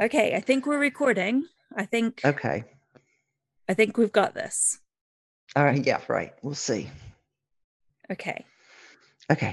[0.00, 1.44] Okay, I think we're recording.
[1.74, 2.64] I think Okay.
[3.68, 4.78] I think we've got this.
[5.54, 5.84] All right.
[5.84, 6.00] Yeah.
[6.08, 6.32] Right.
[6.42, 6.90] We'll see.
[8.10, 8.44] Okay.
[9.30, 9.52] Okay.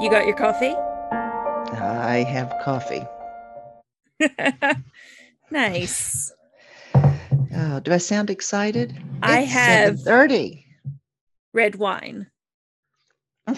[0.00, 0.74] You got your coffee?
[1.76, 3.04] I have coffee.
[5.50, 6.32] nice.
[7.54, 8.96] Oh, do I sound excited?
[9.22, 10.66] I have- thirty.
[11.52, 12.28] Red wine.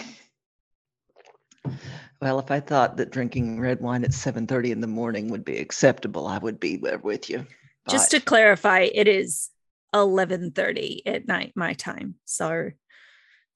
[2.21, 5.43] Well, if I thought that drinking red wine at seven thirty in the morning would
[5.43, 7.47] be acceptable, I would be there with you.
[7.89, 9.49] Just to clarify, it is
[9.95, 12.15] 11:30 at night my time.
[12.25, 12.69] So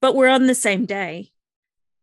[0.00, 1.30] but we're on the same day.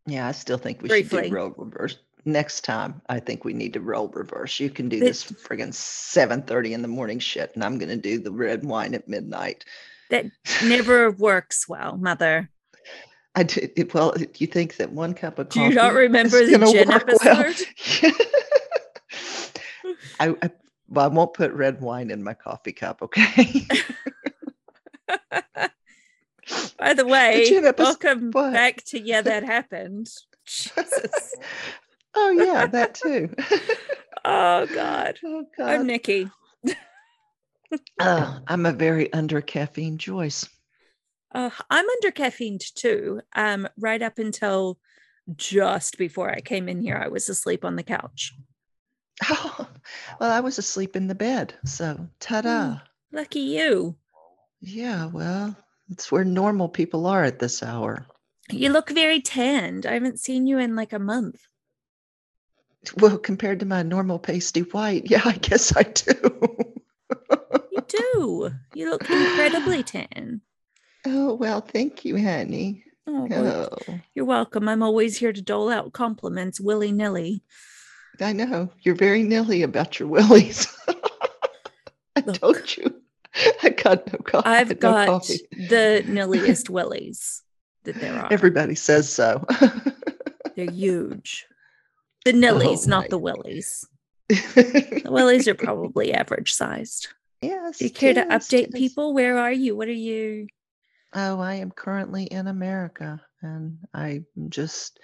[0.08, 1.30] yeah, I still think we should briefly.
[1.30, 3.02] do role reverse next time.
[3.10, 4.60] I think we need to role reverse.
[4.60, 8.20] You can do this friggin' seven thirty in the morning shit, and I'm gonna do
[8.20, 9.66] the red wine at midnight.
[10.10, 10.26] That
[10.64, 12.50] never works well, mother.
[13.36, 14.12] I did it, well.
[14.12, 15.70] Do you think that one cup of Do coffee?
[15.70, 17.40] you not remember the gin work well?
[17.40, 18.16] episode?
[20.20, 20.52] I, I
[20.90, 23.02] well, I won't put red wine in my coffee cup.
[23.02, 23.66] Okay.
[26.78, 28.54] By the way, episode- welcome what?
[28.54, 30.10] back to Yeah That Happened.
[30.46, 31.36] Jesus.
[32.16, 33.34] Oh yeah, that too.
[34.26, 35.20] Oh God.
[35.26, 35.70] oh God.
[35.70, 36.30] I'm Nikki.
[38.00, 40.48] Uh, I'm a very under caffeine Joyce.
[41.34, 43.22] Uh, I'm under caffeined too.
[43.36, 44.80] Um, right up until
[45.36, 48.34] just before I came in here, I was asleep on the couch.
[49.30, 49.68] Oh,
[50.20, 51.56] well, I was asleep in the bed.
[51.66, 52.80] So ta-da.
[53.12, 53.96] Lucky you.
[54.62, 55.56] Yeah, well,
[55.90, 58.06] it's where normal people are at this hour.
[58.50, 59.86] You look very tanned.
[59.86, 61.42] I haven't seen you in like a month.
[62.98, 66.14] Well, compared to my normal pasty white, yeah, I guess I do.
[67.72, 68.52] You do.
[68.74, 70.42] You look incredibly tan.
[71.06, 72.84] oh well, thank you, honey.
[73.08, 74.00] Oh, Oh.
[74.14, 74.68] you're welcome.
[74.70, 77.44] I'm always here to dole out compliments willy nilly.
[78.22, 80.68] I know you're very nilly about your willies.
[82.16, 82.38] I Look.
[82.40, 82.96] told you.
[83.64, 84.48] I got no coffee.
[84.48, 85.40] I've no got coffee.
[85.52, 87.42] the nilliest willies
[87.84, 88.32] that there are.
[88.32, 89.44] Everybody says so.
[90.56, 91.46] They're huge.
[92.26, 93.86] The oh nillies, Oh, not the willies.
[94.30, 97.08] The willies are probably average sized.
[97.42, 97.78] yes.
[97.80, 98.72] Do you care to update yes.
[98.74, 99.14] people?
[99.14, 99.76] Where are you?
[99.76, 100.48] What are you?
[101.14, 105.00] Oh, I am currently in America, and I'm just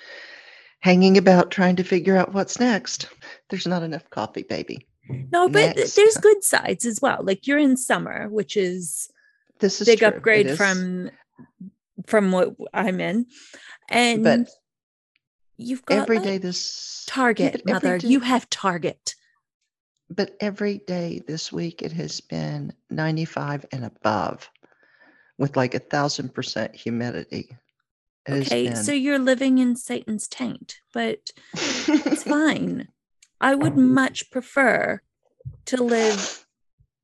[0.79, 3.09] hanging about trying to figure out what's next.
[3.49, 4.87] There's not enough coffee, baby.
[5.31, 5.95] No, but Next.
[5.95, 7.19] there's good sides as well.
[7.21, 9.09] Like you're in summer, which is
[9.59, 10.07] This is big true.
[10.07, 11.09] Upgrade is- from
[12.07, 13.25] from what I'm in.
[13.89, 14.49] And But
[15.59, 17.97] you've got every like, day this Target, every mother.
[17.99, 19.15] day- You have Target.
[20.09, 24.49] but every day this week it has been 95 and above
[25.37, 27.55] with like a thousand percent humidity.
[28.25, 32.87] It Okay, so you're living in Satan's taint, but it's fine.
[33.41, 35.01] I would much prefer
[35.65, 36.45] to live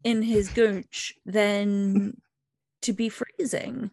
[0.04, 2.20] in his gooch than
[2.82, 3.92] to be freezing.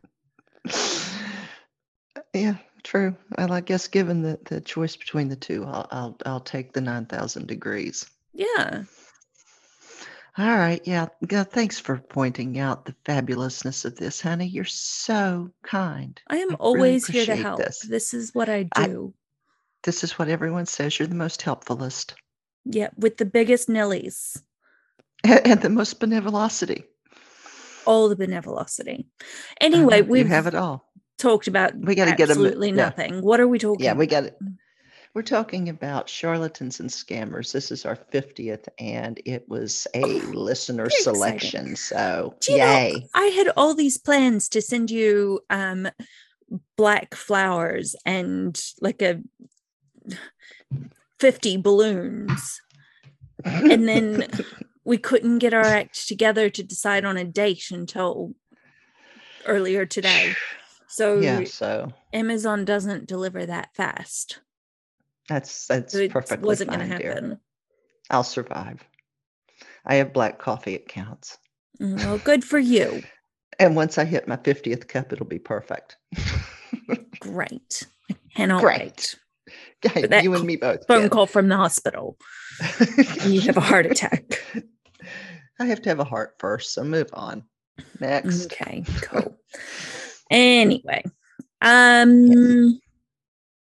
[2.34, 3.16] yeah, true.
[3.36, 6.80] Well, I guess given the, the choice between the two, I'll, I'll I'll take the
[6.80, 8.06] 9,000 degrees.
[8.32, 8.84] Yeah.
[10.38, 10.80] All right.
[10.86, 11.08] Yeah.
[11.44, 14.46] Thanks for pointing out the fabulousness of this, honey.
[14.46, 16.20] You're so kind.
[16.28, 17.58] I am really always here to help.
[17.58, 17.80] this.
[17.80, 18.14] This.
[18.14, 19.14] is what I I- do.
[19.82, 20.98] This is what everyone says.
[20.98, 22.14] You're the most helpfulest
[22.64, 24.40] yeah, with the biggest nillies,
[25.24, 26.84] and, and the most benevolosity.
[27.86, 29.06] all the benevolosity.
[29.60, 30.88] Anyway, we've have it all.
[31.18, 32.74] Talked about We gotta get 'em- absolutely yeah.
[32.76, 33.20] nothing.
[33.22, 33.84] What are we talking?
[33.84, 34.38] Yeah, we got it.
[35.14, 37.52] We're talking about charlatans and scammers.
[37.52, 41.14] This is our 50th, and it was a listener Oh, exciting.
[41.14, 41.76] selection.
[41.76, 43.06] So, Do you know, yay.
[43.14, 45.88] I had all these plans to send you um
[46.76, 49.20] black flowers and like a
[51.20, 52.60] 50 balloons.
[53.44, 54.28] And then
[54.84, 58.32] we couldn't get our act together to decide on a date until
[59.46, 60.34] earlier today.
[60.92, 64.40] So yeah, so Amazon doesn't deliver that fast.
[65.28, 67.08] that's that's So it perfectly wasn't fine, going to dear.
[67.14, 67.40] happen.
[68.10, 68.84] I'll survive.
[69.86, 71.38] I have black coffee, it counts.
[71.80, 73.02] Mm, Well, good for you.
[73.58, 75.96] And once I hit my 50th cup, it'll be perfect.
[77.20, 77.86] Great.
[78.10, 79.14] I cannot Great.
[79.84, 80.04] wait.
[80.10, 80.86] Yeah, you and me both.
[80.86, 81.10] Phone kid.
[81.10, 82.16] call from the hospital.
[83.26, 84.42] you have a heart attack.
[85.60, 87.44] I have to have a heart first, so move on.
[88.00, 88.46] Next.
[88.46, 89.38] Okay, cool.
[90.32, 91.04] Anyway,
[91.60, 92.80] um,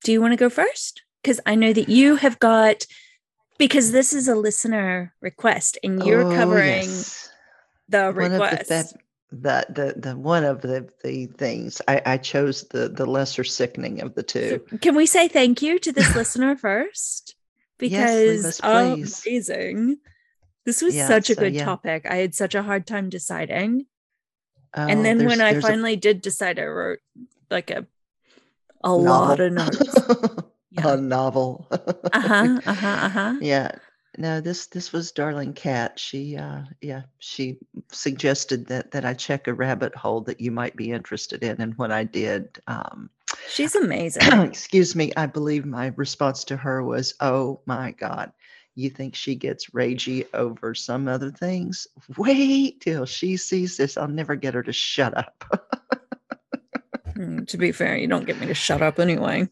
[0.05, 1.03] do you want to go first?
[1.23, 2.87] Because I know that you have got
[3.59, 7.29] because this is a listener request and you're Oh, covering yes.
[7.89, 8.69] the One of the, request.
[8.69, 8.93] that,
[9.33, 9.67] the,
[9.97, 14.15] the, the one of the, the things I, I chose the, the lesser sickening of
[14.15, 14.61] the two.
[14.71, 17.35] So can we say thank you to this listener first?
[17.81, 19.99] Yes, Because us, oh, amazing.
[20.65, 21.65] This was Yeah, such a so, good yeah.
[21.65, 22.07] topic.
[22.09, 23.87] I had such a hard time deciding.
[24.75, 27.01] Oh, and then when I there's a finally did decide, I wrote
[27.51, 27.87] like a
[28.85, 29.97] a lot of notes.
[30.71, 30.93] Yeah.
[30.93, 31.67] a novel.
[31.73, 32.61] Uh-huh.
[32.67, 32.87] Uh-huh.
[32.87, 33.35] Uh-huh.
[33.41, 33.73] Yeah.
[34.19, 35.99] No, this this was darling Kat.
[35.99, 37.59] She uh yeah, she
[37.91, 41.77] suggested that that I check a rabbit hole that you might be interested in and
[41.79, 43.11] when I did um
[43.49, 44.23] She's amazing.
[44.43, 48.33] excuse me, I believe my response to her was, "Oh my god.
[48.79, 51.89] You think she gets ragey over some other things?
[52.17, 53.97] Wait till she sees this.
[53.97, 55.43] I'll never get her to shut up."
[57.13, 59.49] Hmm, to be fair, you don't get me to shut up anyway.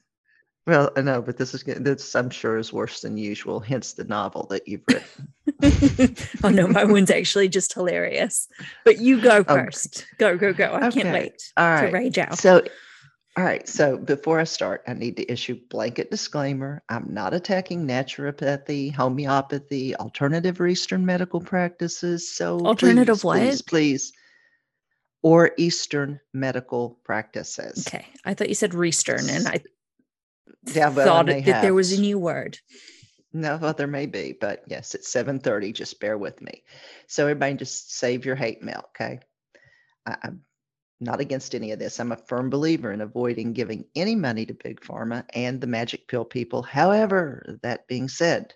[0.69, 4.05] well, I know, but this is this I'm sure is worse than usual, hence the
[4.05, 6.15] novel that you've written.
[6.45, 8.47] oh no, my one's actually just hilarious.
[8.85, 10.07] But you go first.
[10.19, 10.79] Go, go, go.
[10.81, 12.39] I can't wait All to rage out.
[12.39, 12.63] So,
[13.37, 13.69] all right.
[13.69, 16.83] So before I start, I need to issue blanket disclaimer.
[16.89, 22.31] I'm not attacking naturopathy, homeopathy, alternative or Eastern medical practices.
[22.31, 23.39] So Alternative please, what?
[23.39, 24.13] Please, please.
[25.23, 27.87] Or Eastern medical practices.
[27.87, 28.07] Okay.
[28.25, 29.61] I thought you said Reestern and I
[30.73, 32.59] Yeah, well, thought that there was a new word.
[33.35, 35.75] No, well, there may be, but yes, it's 7:30.
[35.75, 36.63] Just bear with me.
[37.07, 39.19] So everybody just save your hate mail, okay?
[40.07, 40.46] I, I'm
[41.01, 42.01] not against any of this.
[42.01, 46.09] I'm a firm believer in avoiding giving any money to big pharma and the magic
[46.09, 46.63] pill people.
[46.63, 48.55] However, that being said,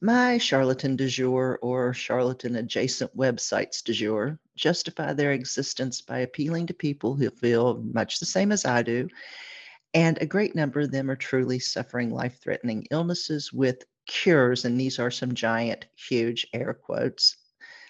[0.00, 6.66] my charlatan du jour or charlatan adjacent websites du jour justify their existence by appealing
[6.66, 9.08] to people who feel much the same as I do.
[9.94, 14.64] And a great number of them are truly suffering life threatening illnesses with cures.
[14.64, 17.36] And these are some giant, huge air quotes,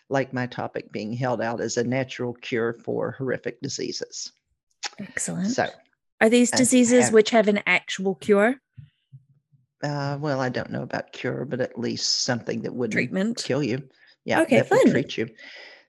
[0.08, 4.32] like my topic being held out as a natural cure for horrific diseases.
[5.00, 5.48] Excellent.
[5.50, 5.66] So,
[6.20, 8.56] Are these diseases have- which have an actual cure
[9.82, 13.42] uh, well, I don't know about cure, but at least something that wouldn't treatment?
[13.44, 13.88] kill you.
[14.24, 14.90] Yeah, Okay, that would fun.
[14.90, 15.28] treat you.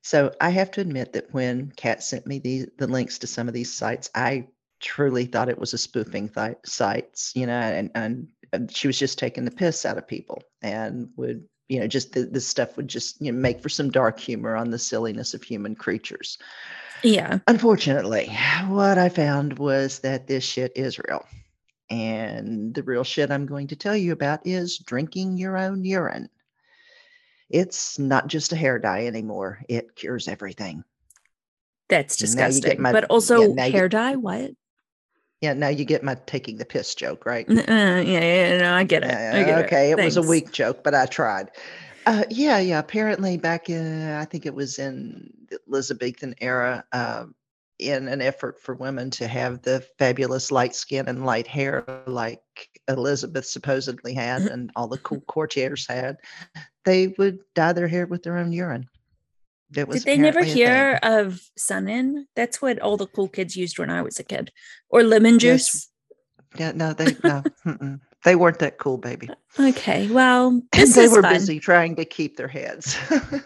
[0.03, 3.47] So I have to admit that when Kat sent me the the links to some
[3.47, 4.47] of these sites, I
[4.81, 9.17] truly thought it was a spoofing th- sites, you know, and and she was just
[9.17, 12.87] taking the piss out of people and would, you know, just the, this stuff would
[12.87, 16.37] just you know make for some dark humor on the silliness of human creatures.
[17.03, 17.39] Yeah.
[17.47, 18.27] Unfortunately,
[18.67, 21.25] what I found was that this shit is real.
[21.89, 26.29] And the real shit I'm going to tell you about is drinking your own urine.
[27.49, 29.63] It's not just a hair dye anymore.
[29.69, 30.83] It cures everything.
[31.87, 32.81] That's get disgusting.
[32.81, 34.51] my- but also you- hair dye, what?
[35.41, 37.47] Yeah, now you get my taking the piss joke, right?
[37.49, 39.11] Uh, yeah, yeah, no, I get it.
[39.11, 41.51] I get okay, it, was a weak joke, but I tried.
[42.07, 42.79] Uh, yeah, yeah.
[42.79, 47.25] Apparently, back in I think it was in the Elizabethan era, uh,
[47.79, 52.41] in an effort for women to have the fabulous light skin and light hair like
[52.87, 54.51] Elizabeth supposedly had, Mm.
[54.51, 56.17] and all the cool courtiers had,
[56.85, 58.87] they would dye their hair with their own urine.
[59.75, 60.75] It was Did they never apparently a thing.
[60.75, 62.27] hear of Sun-In?
[62.35, 64.51] That's what all the cool kids used when I was a kid.
[64.89, 65.41] Or lemon Yes.
[65.41, 65.89] juice.
[66.57, 67.43] Yeah, no, they no,
[68.23, 69.29] they weren't that cool, baby.
[69.59, 71.33] Okay, well, this they is were fun.
[71.33, 72.97] busy trying to keep their heads.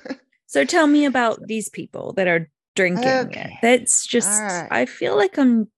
[0.47, 3.07] So tell me about these people that are drinking.
[3.07, 3.57] Okay.
[3.61, 4.67] That's just right.
[4.69, 5.69] I feel like I'm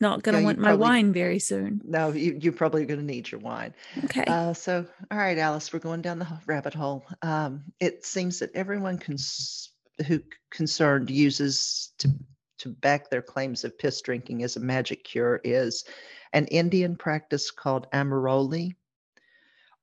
[0.00, 1.80] not gonna Yeah, you want my probably- wine very soon.
[1.84, 3.74] no, you, you're probably going to need your wine.
[4.04, 4.22] Okay.
[4.24, 7.04] Uh, so, all right, Alice, we're going down the rabbit hole.
[7.20, 9.72] Um, it seems that everyone cons-
[10.06, 12.10] who concerned uses to
[12.58, 15.84] to back their claims of piss drinking as a magic cure is
[16.32, 18.74] an Indian practice called Amaroli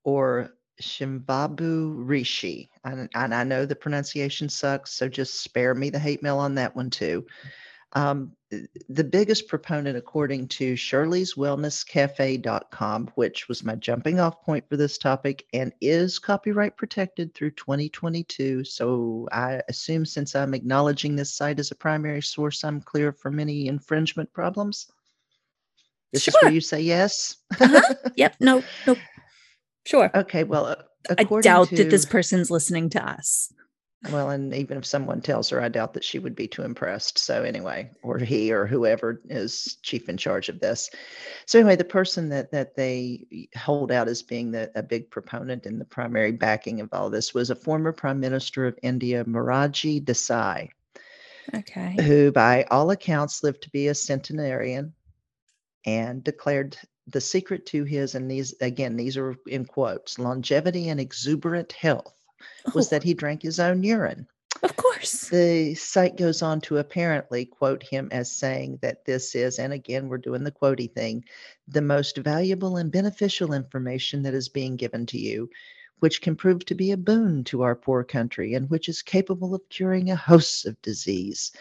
[0.04, 2.70] or Shimbabu Rishi.
[2.84, 6.56] And, and I know the pronunciation sucks, so just spare me the hate mail on
[6.56, 7.26] that one too.
[7.96, 14.68] Um, th- the biggest proponent, according to Shirley's shirley'swellnesscafe.com, which was my jumping off point
[14.68, 18.64] for this topic and is copyright protected through 2022.
[18.64, 23.40] So I assume since I'm acknowledging this site as a primary source, I'm clear from
[23.40, 24.92] any infringement problems.
[26.12, 26.42] This is Sure.
[26.44, 27.38] where you say yes.
[27.60, 27.94] Uh-huh.
[28.16, 28.36] Yep.
[28.40, 28.64] No.
[28.88, 28.98] Nope.
[29.86, 30.10] Sure.
[30.16, 30.44] okay.
[30.44, 30.76] Well, uh,
[31.18, 33.52] I doubt to, that this person's listening to us.
[34.10, 37.18] Well, and even if someone tells her, I doubt that she would be too impressed.
[37.18, 40.90] So, anyway, or he or whoever is chief in charge of this.
[41.46, 45.66] So, anyway, the person that that they hold out as being the, a big proponent
[45.66, 50.04] and the primary backing of all this was a former prime minister of India, Morarji
[50.04, 50.70] Desai,
[51.56, 51.96] Okay.
[52.02, 54.94] who, by all accounts, lived to be a centenarian
[55.86, 61.00] and declared the secret to his, and these again, these are in quotes, longevity and
[61.00, 62.23] exuberant health
[62.74, 64.28] was Oh, that he drank his own urine.
[64.62, 65.30] of course.
[65.30, 70.08] The site goes on to apparently quote him as saying that this is, and again,
[70.08, 71.26] we're doing the quotey thing,
[71.68, 75.50] the most valuable and beneficial information that is being given to you,
[76.00, 79.54] which can prove to be a boon to our poor country and which is capable
[79.56, 81.52] of curing a host of disease,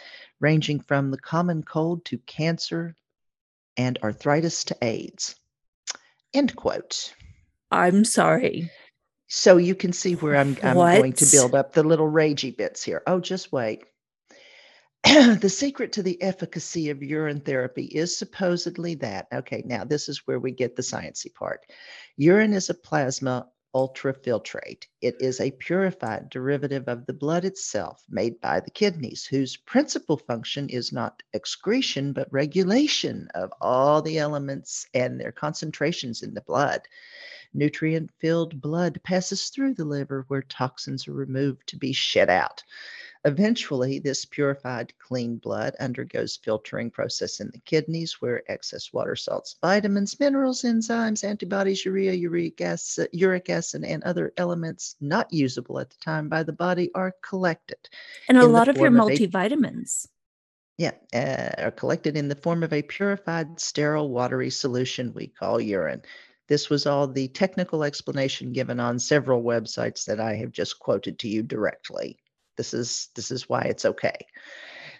[0.40, 2.94] ranging from the common cold to cancer
[3.76, 5.36] and arthritis to AIDS.
[6.34, 7.14] End quote.
[7.70, 8.70] I'm sorry.
[9.34, 12.82] So you can see where I'm, I'm going to build up the little ragey bits
[12.82, 13.02] here.
[13.06, 13.82] Oh, just wait.
[15.04, 19.28] the secret to the efficacy of urine therapy is supposedly that.
[19.32, 21.64] Okay, now this is where we get the sciency part.
[22.18, 24.84] Urine is a plasma ultrafiltrate.
[25.00, 30.18] It is a purified derivative of the blood itself made by the kidneys, whose principal
[30.18, 36.42] function is not excretion, but regulation of all the elements and their concentrations in the
[36.42, 36.82] blood.
[37.54, 42.62] Nutrient filled blood passes through the liver where toxins are removed to be shed out.
[43.24, 49.56] Eventually, this purified, clean blood undergoes filtering process in the kidneys where excess water, salts,
[49.60, 55.90] vitamins, minerals, enzymes, antibodies, urea, uric acid, uric acid, and other elements not usable at
[55.90, 57.88] the time by the body are collected.
[58.28, 60.08] And a lot of your form of multivitamins.
[60.78, 65.60] Yeah, uh, are collected in the form of a purified, sterile, watery solution we call
[65.60, 66.02] urine.
[66.52, 71.18] This was all the technical explanation given on several websites that I have just quoted
[71.20, 72.18] to you directly.
[72.58, 74.26] This is this is why it's okay.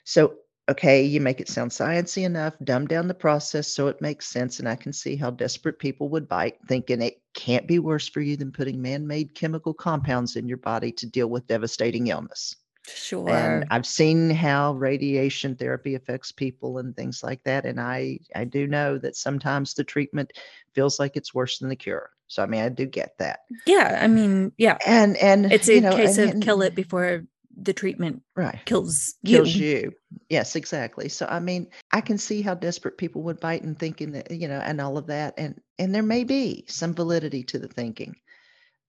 [0.05, 0.37] So,
[0.71, 4.61] okay, you make it sound sciencey enough, dumb down the process so it makes sense,
[4.61, 8.23] and I can see how desperate people would bite, thinking it can't be worse for
[8.23, 12.57] you than putting man-made chemical compounds in your body to deal with devastating illness.
[12.87, 13.29] Sure.
[13.31, 17.65] And I've seen how radiation therapy affects people and things like that.
[17.65, 20.33] And I, I do know that sometimes the treatment
[20.75, 22.11] feels like it's worse than the cure.
[22.27, 23.41] So I mean, I do get that.
[23.67, 24.01] yeah.
[24.03, 24.79] I mean, yeah.
[24.87, 27.25] And and It's a you know, case and- of and- kill it before
[27.55, 29.37] the treatment right kills you.
[29.37, 29.93] kills you.
[30.31, 31.11] Yes, exactly.
[31.11, 34.49] So I mean, I can see how desperate people would bite and thinking that you
[34.49, 38.17] know, and all of that, and and there may be some validity to the thinking,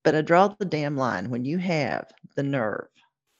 [0.03, 2.87] but I draw the damn line when you have the nerve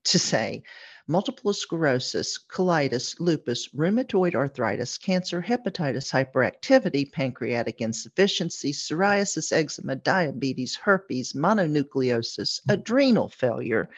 [0.06, 0.64] to say
[1.08, 11.34] multiple sclerosis, colitis, lupus, rheumatoid arthritis, cancer, hepatitis, hyperactivity, pancreatic insufficiency, psoriasis, eczema, diabetes, herpes,
[11.34, 13.90] mononucleosis, adrenal failure,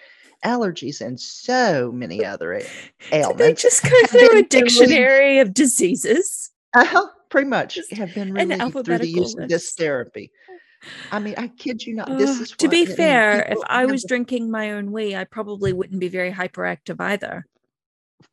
[0.43, 2.65] allergies, and so many other a-
[3.11, 6.51] Did they just go through a dictionary of diseases?
[6.73, 10.31] Uh-huh, pretty much have been relieved through the use of this therapy.
[11.11, 12.17] I mean, I kid you not.
[12.17, 15.99] This is to be fair, if I was drinking my own wee, I probably wouldn't
[15.99, 17.45] be very hyperactive either.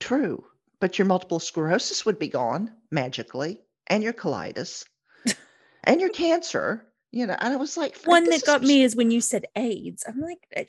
[0.00, 0.44] true,
[0.80, 4.84] but your multiple sclerosis would be gone magically, and your colitis,
[5.84, 6.86] and your cancer.
[7.14, 9.44] You know, and I was like, One that got is- me is when you said
[9.54, 10.04] AIDS.
[10.08, 10.64] I'm like, "Eh,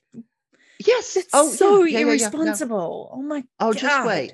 [0.85, 1.13] Yes.
[1.13, 2.09] that's oh, so yeah, yeah, yeah, yeah, no.
[2.09, 3.11] irresponsible.
[3.13, 4.33] Oh my Oh, just wait.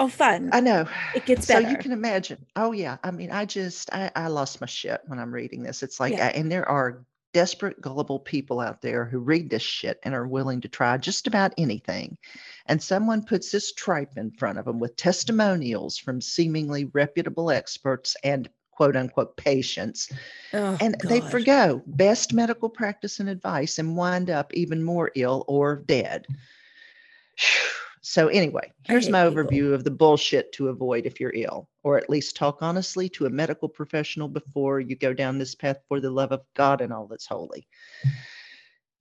[0.00, 0.48] Oh, fun.
[0.54, 0.88] I know.
[1.14, 4.28] it gets better so you can imagine oh yeah i mean i just i, I
[4.28, 6.28] lost my shit when i'm reading this it's like Yeah.
[6.28, 7.04] I, and there are
[7.34, 11.26] desperate gullible people out there who read this shit and are willing to try just
[11.26, 12.16] about anything
[12.64, 18.16] and someone puts this tripe in front of them with testimonials from seemingly reputable experts
[18.24, 20.10] and quote unquote patients
[20.54, 21.30] oh, and they God.
[21.30, 26.26] forgo best medical practice and advice and wind up even more ill or dead
[28.02, 32.08] so anyway here's my overview of the bullshit to avoid if you're ill or at
[32.08, 36.10] least talk honestly to a medical professional before you go down this path for the
[36.10, 37.66] love of god and all that's holy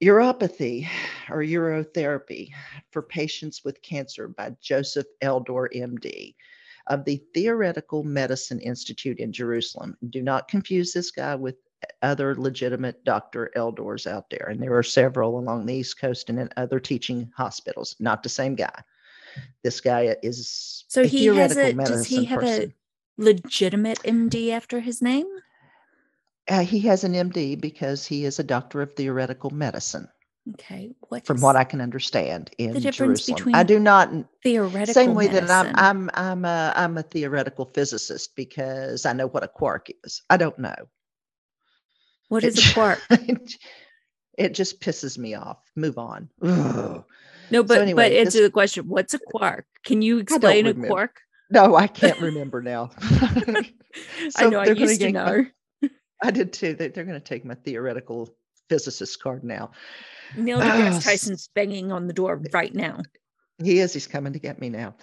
[0.02, 0.88] Uropathy
[1.30, 2.52] or urotherapy
[2.92, 6.36] for patients with cancer by Joseph Eldor, MD,
[6.88, 9.98] of the Theoretical Medicine Institute in Jerusalem.
[10.10, 11.56] Do not confuse this guy with
[12.02, 13.52] other legitimate Dr.
[13.58, 14.48] Eldors out there.
[14.50, 17.96] And there are several along the East Coast and in other teaching hospitals.
[18.00, 18.84] Not the same guy.
[19.64, 22.74] This guy is So he has a- does he have a-
[23.18, 25.28] legitimate MD after his name.
[26.48, 30.08] Uh, he has an MD because he is a doctor of theoretical medicine,
[30.54, 33.54] Okay, what from what I can understand in the difference Jerusalem.
[33.56, 34.10] I do not
[34.42, 35.48] theoretical same way medicine?
[35.48, 39.90] that I'm I'm I'm a I'm a theoretical physicist because I know what a quark
[40.04, 40.22] is.
[40.30, 40.76] I don't know.
[42.30, 43.00] what is It- a quark?
[44.38, 45.60] it just pisses me off.
[45.76, 46.30] Move on.
[46.42, 47.04] Ugh.
[47.52, 48.88] No, but anyway, but answer this- the question.
[48.88, 49.66] What's a quark?
[49.84, 51.20] Can you explain a quark?
[51.52, 52.92] No, I can't remember now.
[54.36, 54.60] I know.
[54.60, 55.48] I used to yank my-
[55.84, 55.90] know.
[56.24, 56.74] I did too.
[56.74, 58.30] They, they're going to take my theoretical
[58.70, 59.72] physicist card now.
[60.36, 63.00] Neil deGrasse s- Tyson's banging on the door right now.
[63.64, 63.94] He is.
[63.94, 64.96] He's coming to get me now.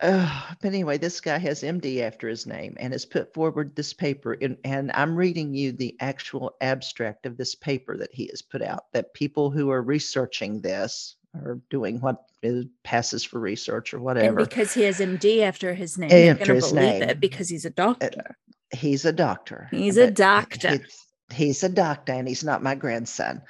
[0.00, 3.94] Uh, but anyway, this guy has MD after his name and has put forward this
[3.94, 4.34] paper.
[4.34, 8.60] In, and I'm reading you the actual abstract of this paper that he has put
[8.60, 8.84] out.
[8.92, 14.26] That people who are researching this or doing what is, passes for research or whatever.
[14.28, 17.02] And because he has MD after his name, you're gonna believe name.
[17.02, 18.36] it because uh, he's a doctor.
[18.72, 19.68] he's a doctor.
[19.70, 20.68] He's a doctor.
[20.70, 21.00] he's-
[21.32, 23.40] He's a doctor, and he's not my grandson.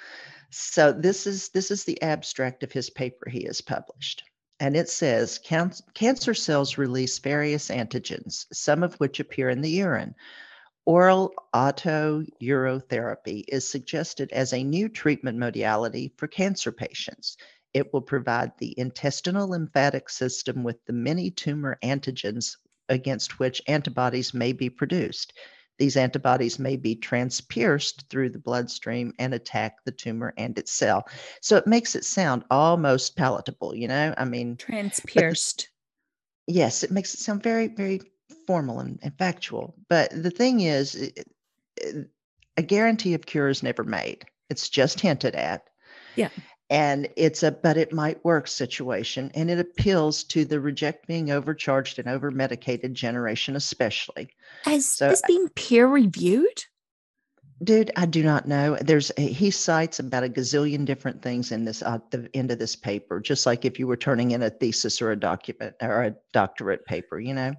[0.51, 4.23] So this is this is the abstract of his paper he has published.
[4.61, 9.71] And it says "Can- cancer cells release various antigens, some of which appear in the
[9.71, 10.15] urine.
[10.87, 17.37] Oral autourotherapy is suggested as a new treatment modality for cancer patients.
[17.75, 22.57] It will provide the intestinal lymphatic system with the many tumor antigens
[22.89, 25.33] against which antibodies may be produced.
[25.79, 31.05] These antibodies may be transpierced through the bloodstream and attack the tumor and its cell.
[31.41, 34.15] So it makes it sound almost palatable, you know?
[34.17, 35.67] I mean, Transpierced.
[36.47, 38.01] yes, it makes it sound very, very
[38.47, 39.75] formal and, and factual.
[39.89, 41.27] But the thing is, it-
[41.77, 42.11] it-
[42.57, 44.25] a guarantee of cure is never made.
[44.49, 45.65] It's just hinted at.
[46.15, 46.29] Yeah.
[46.71, 49.31] And it's a but it might work situation.
[49.35, 54.29] And it appeals to the reject being overcharged and over medicated generation, especially.
[54.65, 56.65] Has So this uh been peer reviewed?
[57.63, 58.77] Dude, I do not know.
[58.81, 62.59] There's eh, he cites about a gazillion different things in this at the end of
[62.59, 66.03] this paper, just like if you were turning in a thesis or a document or
[66.03, 67.55] a doctorate paper, you know.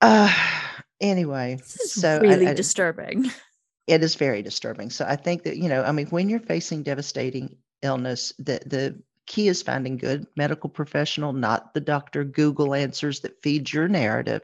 [0.00, 0.32] Uh
[1.00, 3.30] anyway, This is so I- really I- disturbing.
[3.90, 4.90] it is very disturbing.
[4.90, 9.02] So I think that you know, I mean, when you're facing devastating illness, the the
[9.26, 14.42] key is finding good medical professional, not the doctor Google answers that feed your narrative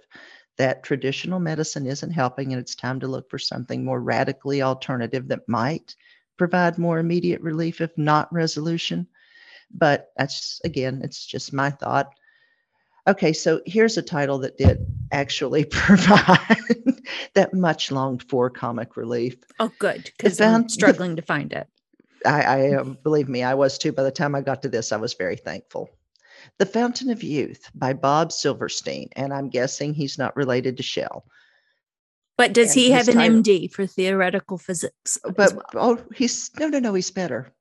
[0.58, 5.28] that traditional medicine isn't helping and it's time to look for something more radically alternative
[5.28, 5.94] that might
[6.38, 9.06] provide more immediate relief if not resolution.
[9.70, 12.12] But that's again, it's just my thought.
[13.08, 16.56] Okay, so here's a title that did actually provide
[17.34, 19.36] that much longed for comic relief.
[19.60, 20.10] Oh, good.
[20.16, 21.68] Because I'm struggling to find it.
[22.24, 23.92] I, I um, believe me, I was too.
[23.92, 25.90] By the time I got to this, I was very thankful.
[26.58, 31.24] The Fountain of Youth by Bob Silverstein, and I'm guessing he's not related to Shel.
[32.36, 35.18] But does And he have an title- MD for theoretical physics?
[35.22, 35.98] But well?
[35.98, 37.52] oh, he's no, no, no, he's better.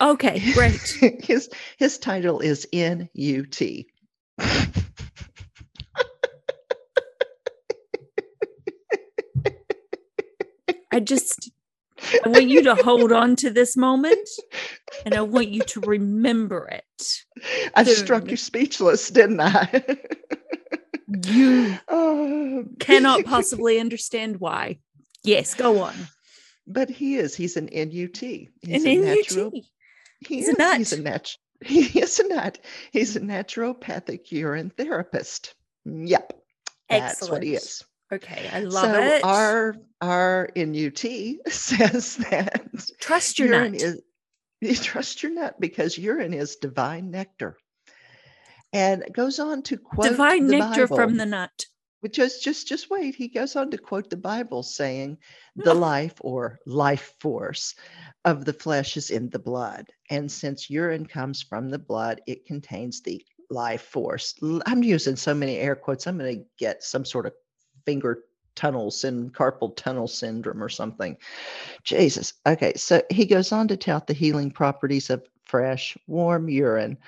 [0.00, 0.80] okay, great.
[1.22, 3.60] his his title is NUT.
[10.92, 11.50] I just
[12.24, 14.28] I want you to hold on to this moment
[15.04, 17.72] and I want you to remember it.
[17.74, 19.84] I struck you speechless, didn't I?
[21.26, 21.78] You
[22.80, 24.78] cannot possibly understand why.
[25.24, 25.94] Yes, go on.
[26.66, 27.34] But he is.
[27.34, 28.16] He's an NUT.
[28.18, 28.50] He's
[28.84, 29.16] An a NUT.
[29.16, 29.64] natural- He
[30.26, 30.78] He's a nut.
[30.78, 32.58] He's a nat- He is a nut.
[32.92, 35.54] He's a naturopathic urine therapist.
[35.84, 36.32] Yep.
[36.88, 37.84] That's what he is.
[38.12, 39.24] Okay, I love so it.
[39.24, 40.98] our our NUT
[41.48, 42.62] says that
[43.00, 43.80] Trust your urine nut.
[43.82, 44.02] is
[44.60, 47.56] you trust your nut because urine is divine nectar.
[48.72, 50.96] And it goes on to quote Divine nectar Bible.
[50.96, 51.66] from the nut.
[52.04, 53.14] But just just just wait.
[53.14, 55.16] He goes on to quote the Bible saying,
[55.56, 55.78] "The Oh.
[55.78, 57.74] life or life force
[58.26, 62.44] of the flesh is in the blood, and since urine comes from the blood, it
[62.44, 64.34] contains the life force."
[64.66, 66.06] i'm using so many air quotes.
[66.06, 67.32] I'm going to get some sort of
[67.86, 71.16] finger tunnel syn carpal tunnel syndrome or something.
[71.84, 72.34] Jesus.
[72.46, 76.98] Okay, so he goes on to tout the healing properties of fresh, warm urine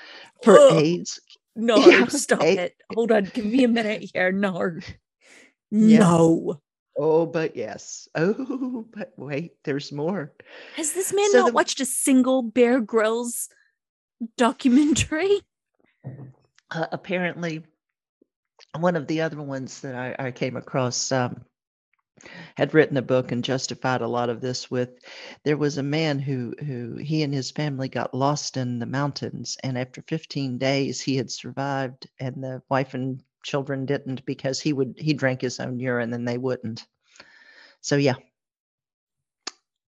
[0.42, 0.58] for.
[0.70, 1.20] AIDS.
[1.56, 2.76] No, Yeah, stop eh, it.
[2.94, 3.24] Hold on.
[3.24, 4.30] Give me a minute here.
[4.32, 4.78] No.
[5.70, 5.98] Yeah.
[5.98, 6.60] No.
[6.98, 8.08] Oh, but yes.
[8.14, 10.32] Oh, but wait, there's more.
[10.76, 13.48] Has this man So not the- watched a single Bear Grylls
[14.36, 15.40] documentary?
[16.70, 17.64] uh, apparently
[18.78, 21.44] one of the other ones that I, I came across um,
[22.56, 24.98] had written a book and justified a lot of this with
[25.44, 29.56] there was a man who who he and his family got lost in the mountains
[29.62, 34.72] and after 15 days he had survived and the wife and children didn't because he
[34.72, 36.86] would he drank his own urine and they wouldn't
[37.80, 38.14] so yeah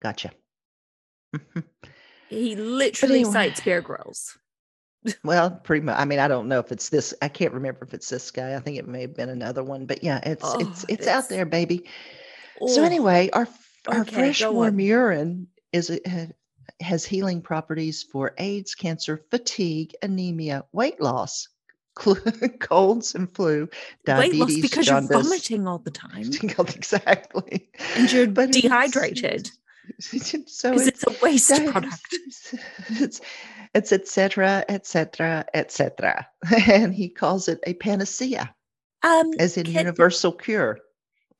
[0.02, 0.30] gotcha.
[2.28, 3.32] He literally anyway.
[3.32, 4.36] cites Bear Grylls.
[5.22, 5.98] Well, pretty much.
[5.98, 7.12] I mean, I don't know if it's this.
[7.20, 8.54] I can't remember if it's this guy.
[8.54, 9.86] I think it may have been another one.
[9.86, 11.84] But yeah, it's Oh, it's it's it's- out there, baby.
[12.66, 13.48] So anyway, our
[13.88, 14.78] our Okay, fresh warm on.
[14.78, 16.28] urine is uh, a,
[16.82, 21.48] has healing properties for AIDS, cancer, fatigue, anemia, weight loss,
[22.60, 23.68] colds and flu,
[24.06, 26.30] diabetes, weight loss because you're vomiting all the time
[26.74, 27.68] exactly.
[27.96, 29.50] and you're But dehydrated
[30.00, 30.12] So
[30.70, 32.00] because it's, it's a waste product.
[33.00, 33.20] It's,
[33.74, 34.64] It's etc.
[34.68, 35.44] etc.
[35.54, 36.26] etc.
[36.68, 38.54] And he calls it a panacea,
[39.02, 40.78] Um, as in can, universal cure.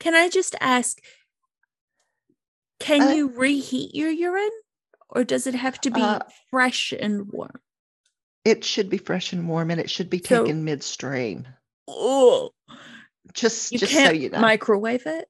[0.01, 0.99] can I just ask,
[2.81, 4.51] can Uh, you reheat your urine
[5.11, 6.19] or does it have to be Uh,
[6.51, 7.61] fresh and warm?
[8.45, 11.47] It should be fresh and warm, and it should be So- taken midstream.
[11.89, 12.51] Oh,
[13.33, 15.29] Just, you just can't so you know, microwave it?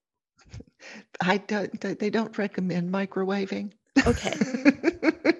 [1.20, 1.80] I don't.
[1.80, 3.72] They don't recommend microwaving.
[4.06, 4.34] Okay.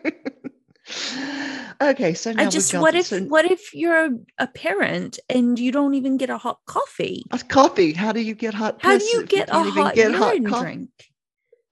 [1.91, 5.73] okay, so now I we've just what if what if you're a, parent and you
[5.73, 7.23] don't even get a hot coffee?
[7.31, 7.93] a coffee?
[7.93, 8.79] How do you get hot?
[8.81, 10.41] How do you get a hot get coffee?
[10.41, 10.91] drink?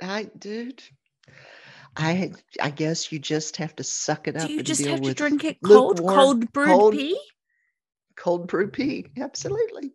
[0.00, 0.82] I dude.
[1.96, 4.46] I I guess you just have to suck it up.
[4.46, 7.18] Do you just have to drink it cold, cold brewed cold- pee?
[8.16, 9.06] cold brew pee.
[9.18, 9.92] Absolutely.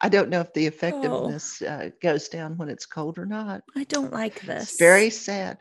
[0.00, 0.52] I don't know if Oh.
[0.54, 3.62] the effectiveness uh, goes down when it's cold or not.
[3.74, 4.64] I don't like this.
[4.64, 5.58] It's very sad.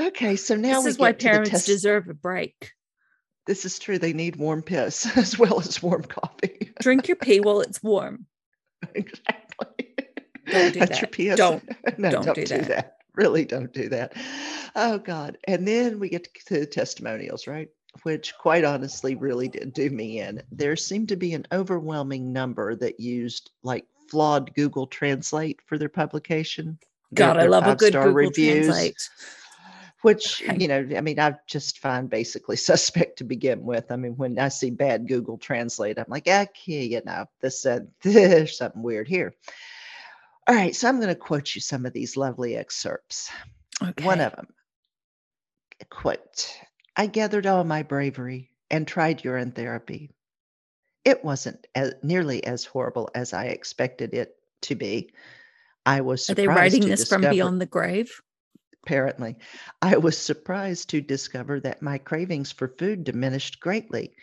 [0.00, 1.66] Okay, so now This is why get to the parents test.
[1.66, 2.72] deserve a break.
[3.46, 3.98] This is true.
[3.98, 6.72] They need warm piss as well as warm coffee.
[6.80, 8.26] Drink your pee while it's warm.
[8.94, 9.94] exactly.
[10.46, 11.18] Don't do That's that.
[11.18, 11.38] your PS.
[11.38, 11.64] Don't.
[11.98, 12.68] no, don't don't, do do, that.
[12.68, 12.96] that.
[13.14, 14.14] Really don't do that.
[14.74, 15.38] Oh God.
[15.44, 17.68] And then we get to the testimonials, right?
[18.04, 20.42] Which quite honestly really did do me in.
[20.50, 25.88] There seemed to be an overwhelming number that used like flawed Google Translate for their
[25.90, 26.78] publication.
[27.12, 29.08] their- God, I love a good Google reviews, Translate.
[30.02, 33.90] Which, you know, I mean, I just find basically suspect to begin with.
[33.90, 37.80] I mean, when I see bad Google Translate, I'm like, okay, you know, this, uh,
[38.02, 39.34] there's something weird here.
[40.48, 43.30] All right, so I'm going to quote you some of these lovely excerpts.
[43.80, 44.04] Okay.
[44.04, 44.48] One of them,
[45.88, 46.52] quote,
[46.96, 50.10] I gathered all my bravery and tried urine therapy.
[51.04, 55.12] It wasn't as, nearly as horrible as I expected it to be.
[55.84, 58.20] I was Are they writing this from beyond the grave?
[58.84, 59.36] Apparently.
[59.80, 64.14] I was surprised to discover that my cravings for food diminished greatly.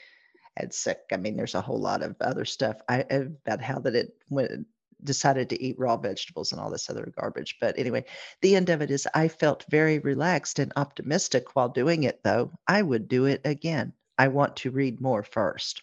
[0.57, 3.95] And sick, I mean, there's a whole lot of other stuff I, about how that
[3.95, 4.67] it went,
[5.01, 7.57] decided to eat raw vegetables and all this other garbage.
[7.61, 8.03] But anyway,
[8.41, 12.51] the end of it is I felt very relaxed and optimistic while doing it, though.
[12.67, 13.93] I would do it again.
[14.17, 15.81] I want to read more first.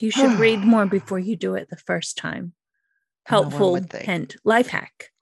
[0.00, 2.54] You should read more before you do it the first time.
[3.24, 5.12] Helpful hint, life hack.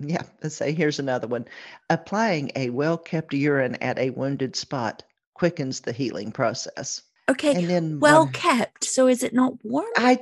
[0.00, 1.46] Yeah, let's say here's another one.
[1.90, 5.02] Applying a well kept urine at a wounded spot
[5.34, 7.02] quickens the healing process.
[7.28, 8.84] Okay, And then well one- kept.
[8.84, 9.86] So is it not warm?
[9.96, 10.20] I,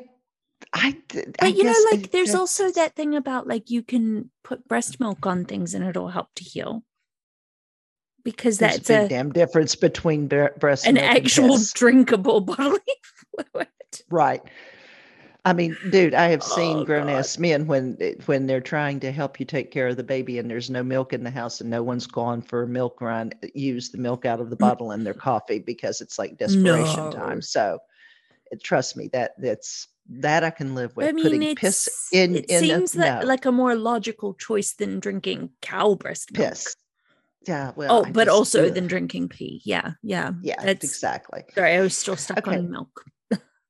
[0.72, 0.96] I.
[1.38, 4.98] but you know, like it- there's also that thing about like you can put breast
[4.98, 6.82] milk on things and it'll help to heal.
[8.24, 12.80] Because that's a a damn difference between breast an milk and actual drinkable bodily
[13.52, 13.68] fluid.
[14.10, 14.42] right.
[15.46, 17.20] I mean, dude, I have seen Oh, grown God.
[17.20, 20.50] ass men when when they're trying to help you take care of the baby and
[20.50, 23.46] there's no milk in the house and no one's gone for a milk run, uh,
[23.54, 24.60] use the milk out of the Mm.
[24.60, 27.10] bottle in their coffee because it's like desperation No.
[27.10, 27.40] time.
[27.42, 27.78] So,
[28.52, 31.08] uh, trust me, that that's that I can live with.
[31.08, 34.34] I mean, Putting piss in it in seems the, that no, like a more logical
[34.34, 36.48] choice than drinking cow breast milk.
[36.50, 36.74] piss.
[37.46, 39.62] Yeah, well, oh, I but also than drinking pee.
[39.64, 40.32] Yeah, yeah.
[40.42, 41.44] yeah, that's exactly.
[41.54, 41.76] sorry.
[41.76, 42.56] I was still stuck Okay.
[42.56, 43.04] on milk.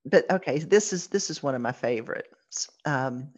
[0.06, 2.68] But okay, this is this is one of my favorites.
[2.84, 3.28] Um,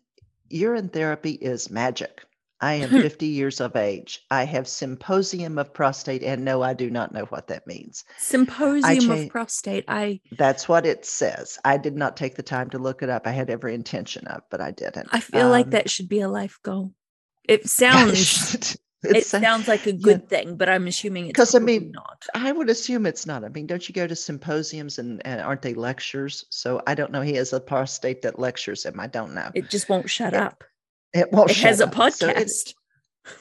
[0.50, 2.24] urine therapy is magic.
[2.60, 4.24] I am 50 years of age.
[4.30, 8.04] I have symposium of prostate, and no, I do not know what that means.
[8.18, 9.84] Symposium cha- of prostate.
[9.88, 11.58] I That's what it says.
[11.64, 13.26] I did not take the time to look it up.
[13.26, 15.08] I had every intention of, but I didn't.
[15.12, 16.92] I feel like Um, that should be a life goal.
[17.44, 21.58] It sounds it a- sounds like a good thing, but I'm assuming it's because I
[21.60, 22.26] mean, not.
[22.34, 23.44] I would assume it's not.
[23.44, 26.46] I mean, don't you go to symposiums and, and aren't they lectures?
[26.50, 27.22] So I don't know.
[27.22, 28.98] He has a prostate that lectures him.
[28.98, 29.50] I don't know.
[29.54, 30.64] It just won't shut it- up.
[31.14, 31.50] It won't.
[31.50, 32.12] It has a shut up.
[32.12, 32.74] So it- podcast.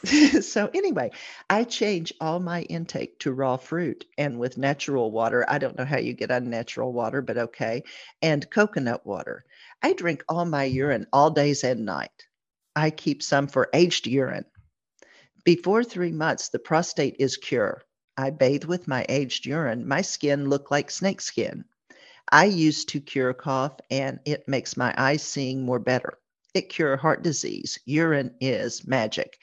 [0.43, 1.11] so anyway,
[1.49, 5.45] I change all my intake to raw fruit and with natural water.
[5.47, 7.83] I don't know how you get unnatural water, but okay.
[8.21, 9.45] And coconut water.
[9.81, 12.25] I drink all my urine all days and night.
[12.75, 14.45] I keep some for aged urine.
[15.47, 17.81] Before three months, the prostate is cure.
[18.17, 19.87] I bathe with my aged urine.
[19.87, 21.63] My skin look like snake skin.
[22.29, 26.17] I used to cure cough and it makes my eyes seeing more better.
[26.53, 27.79] It cure heart disease.
[27.85, 29.37] Urine is magic.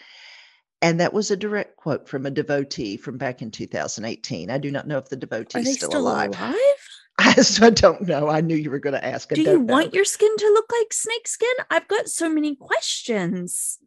[0.82, 4.50] And that was a direct quote from a devotee from back in 2018.
[4.50, 6.38] I do not know if the devotee is still, still alive.
[6.38, 6.54] alive?
[7.18, 8.28] I so don't know.
[8.28, 9.32] I knew you were going to ask.
[9.32, 9.72] I Do you know.
[9.72, 11.54] want your skin to look like snake skin?
[11.70, 13.78] I've got so many questions.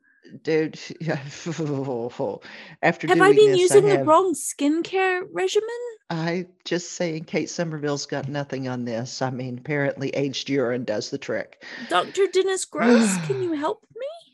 [0.44, 0.80] Dude?
[1.02, 1.20] Yeah.
[2.82, 5.70] After Have doing I been this, using I the have, wrong skincare regimen?
[6.10, 9.22] I just saying, Kate Somerville's got nothing on this.
[9.22, 11.64] I mean, apparently, aged urine does the trick.
[11.90, 12.28] Dr.
[12.28, 14.27] Dennis Gross, can you help me?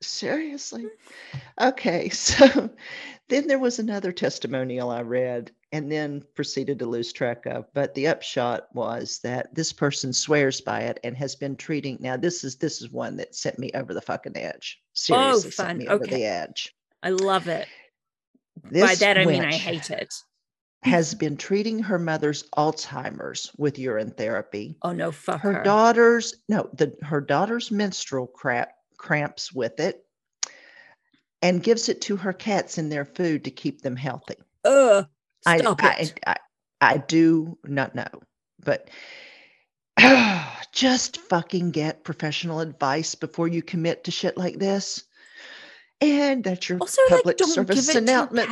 [0.00, 0.86] Seriously?
[1.60, 2.70] Okay, so
[3.28, 7.66] then there was another testimonial I read and then proceeded to lose track of.
[7.74, 11.98] But the upshot was that this person swears by it and has been treating.
[12.00, 14.80] Now this is this is one that sent me over the fucking edge.
[14.80, 15.66] Oh, Seriously, fun.
[15.66, 16.74] sent me over the edge.
[17.02, 17.66] I love it.
[18.72, 20.14] By that I mean I hate it.
[20.84, 24.76] Has been treating her mother's Alzheimer's with urine therapy.
[24.82, 25.62] Oh no, fuck Her her.
[25.64, 30.04] daughter's no, the her daughter's menstrual crap cramps with it,
[31.40, 34.36] and gives it to her cats in their food to keep them healthy.
[34.64, 35.06] Ugh.
[35.46, 36.20] I, Stop I, it.
[36.26, 36.36] I,
[36.80, 38.08] I do not know,
[38.62, 38.90] but
[40.72, 45.04] just fucking get professional advice before you commit to shit like this.
[46.00, 48.48] And that's your also, like, public don't service give it to announcement.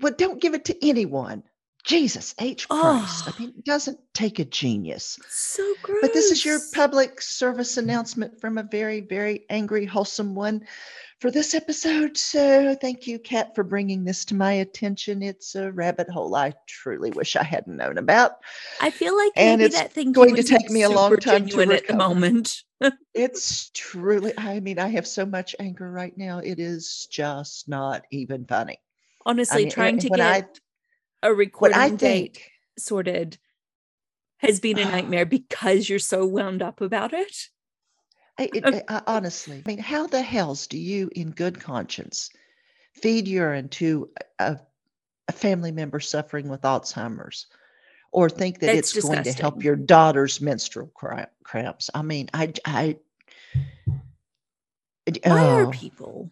[0.00, 1.44] Well, don't give it to anyone.
[1.86, 2.68] Jesus H.
[2.68, 3.24] Christ.
[3.26, 3.32] Oh.
[3.34, 3.58] I mean, ah.
[3.58, 5.18] it doesn't take a genius.
[5.28, 5.98] So gross.
[6.02, 10.66] But this is your public service announcement from a very, very angry, wholesome one
[11.20, 12.16] for this episode.
[12.16, 15.22] So thank you, Kat, for bringing this to my attention.
[15.22, 18.32] It's a rabbit hole I truly wish I hadn't known about.
[18.80, 21.44] I feel like and maybe it's that thing going to take me a long time
[21.44, 22.62] to genuine at the moment.
[23.14, 26.40] It's truly, I mean, I have so much anger right now.
[26.40, 28.78] It is just not even funny.
[29.24, 30.44] I Honestly, mean, trying to get I,
[31.22, 33.38] a recording I date think, sorted
[34.38, 34.90] has been a ah.
[34.90, 37.48] nightmare because you're so wound up about it.
[38.38, 41.58] I, it, um, I- I- honestly, I mean, how the hells do you, in good
[41.58, 42.30] conscience,
[42.94, 44.58] feed urine to a,
[45.28, 47.46] a family member suffering with Alzheimer's,
[48.12, 50.90] or think that That's it's going to help your daughter's menstrual
[51.44, 51.90] cramps?
[51.94, 52.98] I mean, I, I,
[55.24, 56.30] Why are oh, people?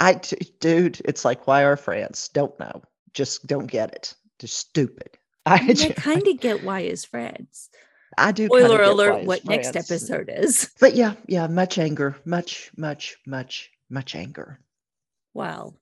[0.00, 0.20] I,
[0.60, 2.28] dude, it's like why are France?
[2.28, 2.82] Don't know,
[3.14, 4.14] just don't get it.
[4.38, 5.10] Just stupid.
[5.46, 7.70] I, I, mean, I ju- kind of get why is Fred's.
[8.16, 8.46] I do.
[8.46, 10.70] Spoiler alert, what next episode is.
[10.80, 14.58] But yeah, yeah, much anger, much, much, much, much anger.
[15.34, 15.74] Wow.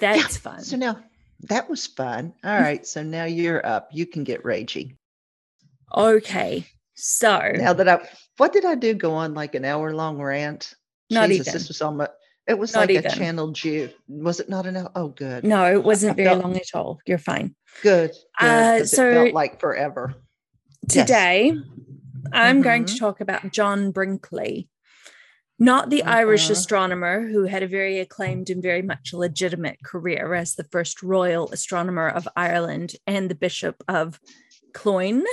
[0.00, 0.60] That's fun.
[0.60, 0.98] So now
[1.48, 2.34] that was fun.
[2.44, 2.86] All right.
[2.86, 3.90] So now you're up.
[3.92, 4.96] You can get ragey.
[5.94, 6.66] Okay.
[6.94, 8.94] So Now that I, what did I do?
[8.94, 10.74] Go on like an hour long rant?
[11.10, 11.52] Not Jesus, even.
[11.58, 12.10] this was almost,
[12.46, 13.06] it was Not like even.
[13.06, 13.90] a channel Jew.
[14.08, 14.92] Was it not enough?
[14.94, 15.44] Oh, good.
[15.44, 16.98] no, it wasn't very felt- long at all.
[17.06, 17.54] You're fine.
[17.82, 18.12] Good.
[18.40, 20.14] good Uh, so- it felt like forever.
[20.88, 21.06] Yes.
[21.06, 21.56] Today,
[22.32, 22.98] I'm going to Mhm.
[22.98, 24.68] talk about John Brinkley,
[25.58, 26.50] not the Irish Mhm.
[26.52, 31.50] astronomer who had a very acclaimed and very much legitimate career as the first royal
[31.50, 34.20] astronomer of Ireland and the Bishop of
[34.72, 35.24] Cloyne.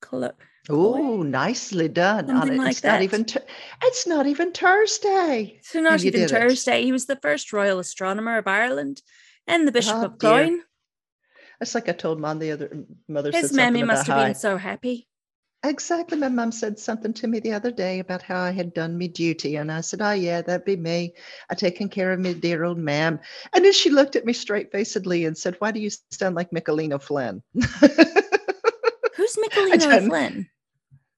[0.00, 0.32] Clo-
[0.70, 2.28] Oh, nicely done.
[2.28, 3.02] Something like it's not that.
[3.02, 3.40] even, tu-
[3.82, 5.60] it's not even Thursday.
[5.62, 6.34] so not And even did it.
[6.34, 6.82] Thursday.
[6.84, 9.02] He was the first royal astronomer of Ireland
[9.46, 10.18] and the Bishop Oh, of.
[10.18, 10.62] Cloyne.
[11.60, 15.06] That's like I told mom the other mother His mammy must have been so happy.
[15.62, 16.18] Exactly.
[16.18, 19.08] My mum said something to me the other day about how I had done me
[19.08, 19.56] duty.
[19.56, 21.14] And I said, Oh, yeah, that'd be me.
[21.48, 23.18] I taken care of me, dear old ma'am.
[23.54, 26.50] And then she looked at me straight facedly and said, Why do you sound like
[26.50, 27.42] Michelino Flynn?
[27.54, 30.48] Who's Michelino don't- Flynn?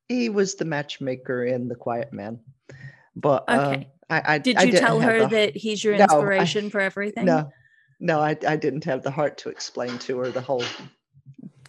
[0.09, 2.41] He was the matchmaker in The Quiet Man.
[3.15, 3.79] But uh,
[4.11, 6.81] I, I Did you didn't tell her the- that he's your No, I- inspiration for
[6.81, 7.25] everything?
[7.25, 7.51] No,
[7.99, 10.63] no, I, I didn't have the heart to explain to her the whole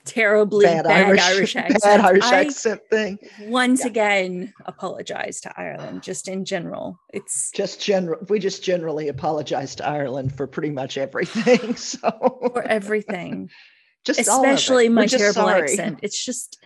[0.05, 1.83] Terribly bad, bad, Irish, Irish, accent.
[1.83, 3.19] bad Irish I accent thing.
[3.41, 3.87] once Yeah.
[3.87, 6.97] again apologize to Ireland, just in general.
[7.13, 11.75] It's Just general, we just generally apologize to Ireland for pretty much everything.
[11.75, 12.09] So
[12.53, 13.49] for everything,
[14.05, 15.63] just especially my terrible sorry.
[15.63, 15.99] accent.
[16.03, 16.57] It's just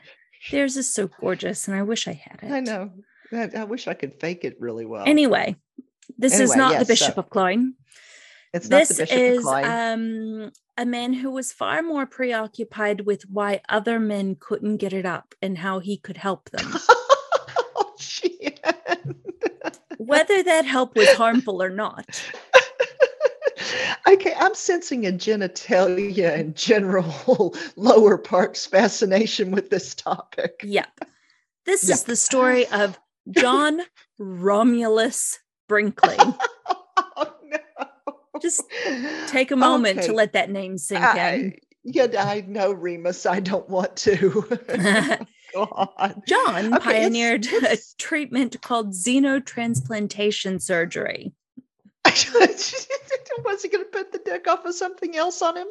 [0.49, 2.51] theirs is so gorgeous, and I wish I had it.
[2.51, 2.91] I know.
[3.32, 5.04] I, I wish I could fake it really well.
[5.06, 5.56] Anyway,
[6.17, 7.75] this is not yes, the Bishop so- of Cloyne.
[8.54, 9.65] it's not This the Bishop is of Cloyne.
[9.65, 15.06] um, a man who was far more preoccupied with why other men couldn't get it
[15.06, 16.65] up and how he could help them.
[16.89, 17.93] oh.
[19.97, 22.21] Whether that help was harmful or not.
[24.08, 30.62] okay, I'm sensing a genitalia and general lower parts fascination with this topic.
[30.64, 30.88] Yep.
[31.66, 31.94] This Yeah.
[31.96, 33.00] is the story of
[33.32, 33.82] John
[34.18, 36.18] Romulus Brinkley.
[37.18, 37.58] Oh, no.
[38.42, 38.64] Just
[39.28, 41.54] Take a moment Okay, to let that name sink I, in.
[41.84, 43.26] yeah, I know, Remus.
[43.26, 44.44] I don't want to.
[45.54, 46.22] God.
[46.28, 51.34] John Okay, it's- pioneered it's- a treatment called xenotransplantation surgery.
[53.46, 55.67] Was he going to put the dick off of something else on him?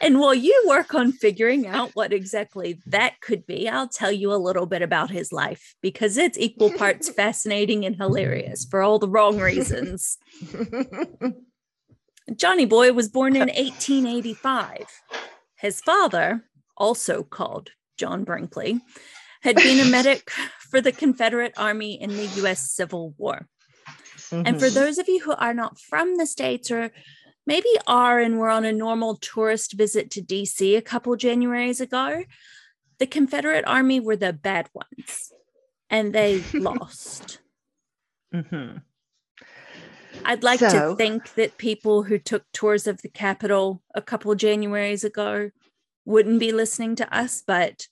[0.00, 4.32] And while you work on figuring out what exactly that could be, I'll tell you
[4.32, 8.98] a little bit about his life because it's equal parts fascinating and hilarious for all
[8.98, 10.18] the wrong reasons.
[12.36, 14.84] Johnny Boy was born in 1885.
[15.56, 16.44] His father,
[16.76, 18.80] also called John Brinkley,
[19.42, 20.30] had been a medic
[20.70, 23.48] for the Confederate Army in the US Civil War.
[24.30, 24.74] And for Mhm.
[24.74, 26.90] those of you who are not from the States or
[27.46, 32.24] maybe are and were on a normal tourist visit to DC a couple Januaries ago,
[32.98, 35.32] the Confederate Army were the bad ones
[35.88, 37.38] and they lost.
[38.34, 38.82] Mhm.
[40.24, 44.34] I'd like So- to think that people who took tours of the Capitol a couple
[44.34, 45.50] Januaries ago
[46.04, 47.86] wouldn't be listening to us, but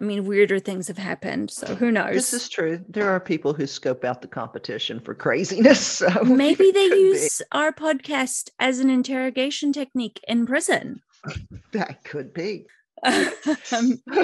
[0.00, 1.50] I mean, weirder things have happened.
[1.50, 2.14] So who knows?
[2.14, 2.82] This is true.
[2.88, 5.80] There are people who scope out the competition for craziness.
[6.00, 7.00] So Maybe they could be.
[7.00, 11.02] use our podcast as an interrogation technique in prison.
[11.72, 12.66] that could be.
[13.02, 14.00] Um,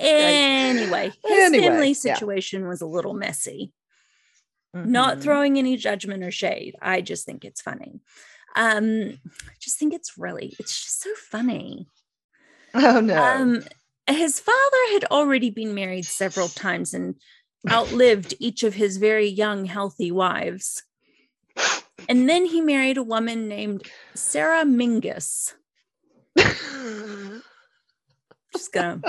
[0.00, 1.92] anyway, his Anyway, family yeah.
[1.94, 3.72] situation was a little messy.
[4.72, 5.22] Not Mhm.
[5.22, 6.74] throwing any judgment or shade.
[6.82, 8.00] I just think it's funny.
[8.56, 11.88] Um, I just think it's really, it's just so funny.
[12.74, 13.22] Oh no.
[13.22, 13.62] Um,
[14.08, 17.14] his father had already been married several times and
[17.70, 20.82] outlived each of his very young, healthy wives.
[22.08, 25.54] And then he married a woman named Sarah Mingus.
[28.52, 29.00] Just gonna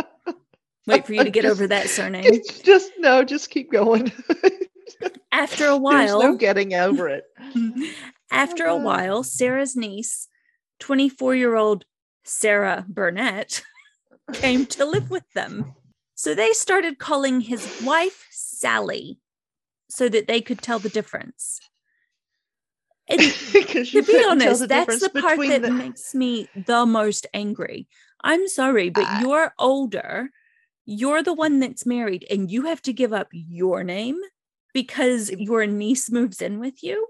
[0.88, 2.24] wait for you to get over that surname.
[2.26, 4.12] It's just no, just keep going.
[5.32, 7.26] After a There's while, no getting over it.
[8.32, 8.80] after a Uh.
[8.80, 10.28] while, Sarah's niece,
[10.80, 11.86] 24 year old
[12.24, 13.62] Sarah Burnett,
[14.34, 15.74] came to live with them.
[16.16, 19.20] So they started calling his wife Sally
[19.90, 21.60] so that they could tell the difference.
[23.08, 27.88] And to be honest, the that's the part that the- makes me the most angry.
[28.24, 30.30] I'm sorry, but I- you're older.
[30.86, 34.20] You're the one that's married, and you have to give up your name
[34.74, 37.08] because your niece moves in with you.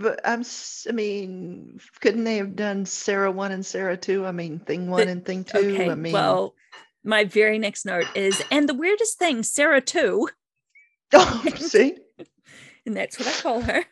[0.00, 0.44] But I'm,
[0.88, 4.24] I mean, couldn't they have done Sarah one and Sarah two?
[4.26, 5.58] I mean, thing one The- and thing two.
[5.58, 6.54] Okay, I mean, well,
[7.02, 10.28] my very next note is, and the weirdest thing, Sarah too,
[11.12, 11.96] oh, see,
[12.86, 13.86] and that's what I call her,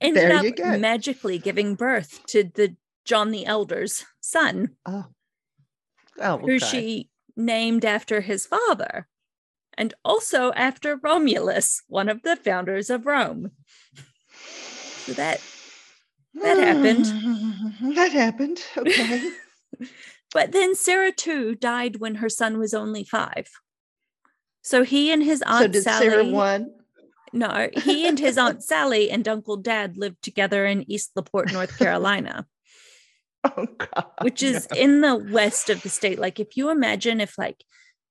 [0.00, 0.78] ended There up you go.
[0.78, 5.06] magically giving birth to the John the Elder's son, oh,
[6.20, 9.08] oh, who she named after his father,
[9.76, 13.50] and also after Romulus, one of the founders of Rome.
[15.06, 15.40] So that,
[16.34, 17.06] that happened.
[17.94, 18.60] That happened.
[18.76, 19.30] Okay.
[20.32, 23.48] but then Sarah too died when her son was only five.
[24.62, 26.08] So he and his aunt so did Sally.
[26.08, 26.70] Sarah one?
[27.32, 31.78] No, he and his aunt Sally and Uncle Dad lived together in East LaPorte, North
[31.78, 32.46] Carolina,
[33.44, 34.06] Oh God.
[34.22, 34.80] which is no.
[34.80, 36.18] in the west of the state.
[36.18, 37.62] Like if you imagine if like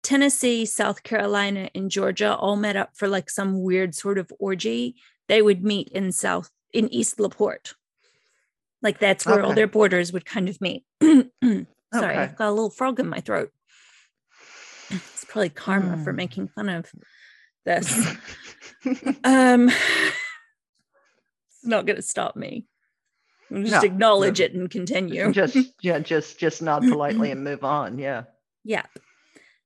[0.04, 4.96] Tennessee, South Carolina, and Georgia all met up for like some weird sort of orgy,
[5.30, 7.74] they would meet in South in East LaPorte.
[8.82, 10.84] Like that's where all their borders would kind of meet.
[11.02, 11.28] Sorry,
[11.96, 12.06] Okay.
[12.06, 13.52] I've got a little frog in my throat.
[14.90, 16.18] It's probably karma for Mm.
[16.18, 16.92] making fun of
[17.66, 18.08] this.
[19.24, 22.66] Um, it's not going to stop me.
[23.50, 24.46] I'll just No, acknowledge no.
[24.46, 25.32] it and continue.
[25.42, 27.98] just yeah, just just nod politely and move on.
[27.98, 28.24] Yeah.
[28.66, 28.84] yeah.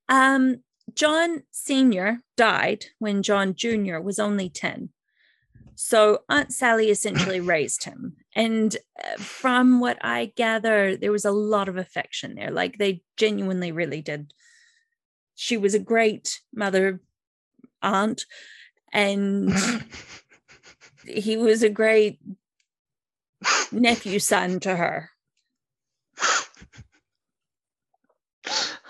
[0.08, 0.58] Um,
[0.94, 2.20] John Sr.
[2.38, 3.98] died when John Jr.
[4.00, 4.90] was only 10.
[5.80, 8.16] So Aunt Sally essentially raised him.
[8.36, 12.50] And uh, from what I gather, there was a lot of affection there.
[12.50, 14.34] Like they genuinely really did.
[15.36, 17.00] She was a great mother,
[17.84, 18.26] aunt,
[18.92, 19.54] and
[21.06, 22.20] he was a great
[23.72, 25.12] nephew son to her.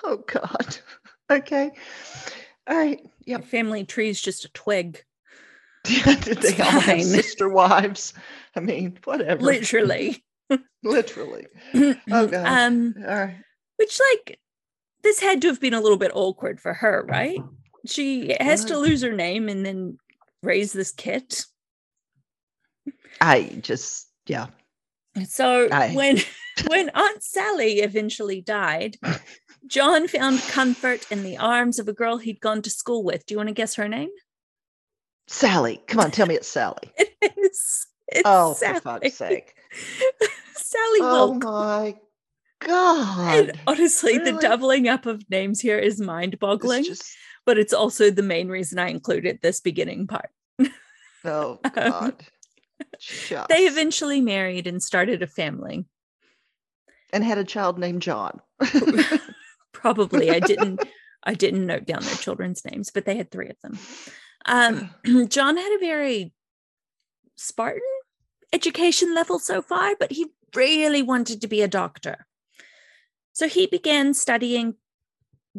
[0.04, 0.78] oh God.
[1.30, 1.72] Okay.
[2.68, 3.02] All right.
[3.26, 3.48] Your Yep.
[3.50, 5.04] family tree is just a twig,
[6.06, 8.14] they all have sister wives?
[8.56, 9.42] I mean, whatever.
[9.42, 10.24] literally.
[10.84, 11.48] Literally.
[12.10, 12.46] Oh, God.
[12.46, 13.36] Um, All right.
[13.76, 14.40] which like
[15.04, 17.40] this had to have been a little bit awkward for her, right?
[17.86, 19.98] She has to lose her name and then
[20.44, 21.36] raise this kid.
[23.20, 24.48] I just yeah.
[25.28, 25.92] So Aye.
[25.94, 26.18] when
[26.68, 28.98] when Aunt Sally eventually died,
[29.68, 33.26] John found comfort in the arms of a girl he'd gone to school with.
[33.26, 34.10] Do you want to guess her name?
[35.28, 36.92] Sally, come on, tell me it's Sally.
[37.22, 37.88] It is.
[38.08, 38.76] It's Oh, Sally.
[38.76, 39.54] for fuck's sake.
[40.56, 41.44] Sally Oh Wike.
[41.44, 41.96] my
[42.62, 43.60] And God.
[43.68, 47.04] honestly, the doubling up of names here is mind boggling, just
[47.46, 50.30] but it's also the main reason I included this beginning part.
[51.26, 52.26] oh Um, God.
[53.50, 55.86] They eventually married and started a family.
[57.12, 58.40] and had a child named John.
[59.74, 60.82] Probably I didn't
[61.24, 63.78] I didn't note down their children's names, but they had three of them.
[64.48, 64.90] Um,
[65.28, 66.34] John had a very
[67.36, 67.82] Spartan
[68.54, 72.26] education level so far, but he really wanted to be a doctor.
[73.34, 74.76] So he began studying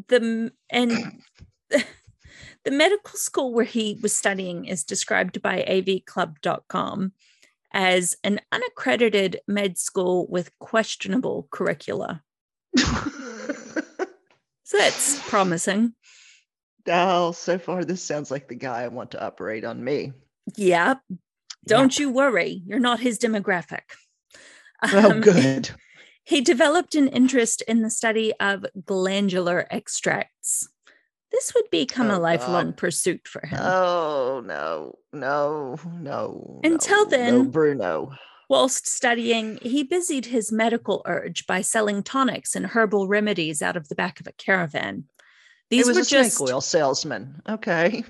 [0.09, 1.22] the and
[1.70, 1.84] the
[2.64, 7.12] The medical school where he was studying is described by avclub.com
[7.72, 12.22] as an unaccredited med school with questionable curricula.
[14.68, 15.95] So that's promising.
[16.89, 20.12] Oh, so far this sounds like the guy I want to operate on me.
[20.57, 21.01] Yep.
[21.66, 23.82] Don't you worry, you're not his demographic.
[24.82, 25.70] Oh, Um, good.
[26.24, 30.68] He developed an interest in the study of glandular extracts.
[31.32, 32.76] This would become a Oh, lifelong God.
[32.76, 33.59] pursuit for him.
[33.62, 36.61] Oh no, no, no.
[36.62, 38.11] Until no, then- no, Bruno.
[38.51, 43.89] Whilst studying, he busied his medical urge by selling tonics and herbal remedies out of
[43.89, 45.05] the back of a caravan.
[45.71, 47.43] He These was were a snake just oil salesman.
[47.49, 48.05] Okay.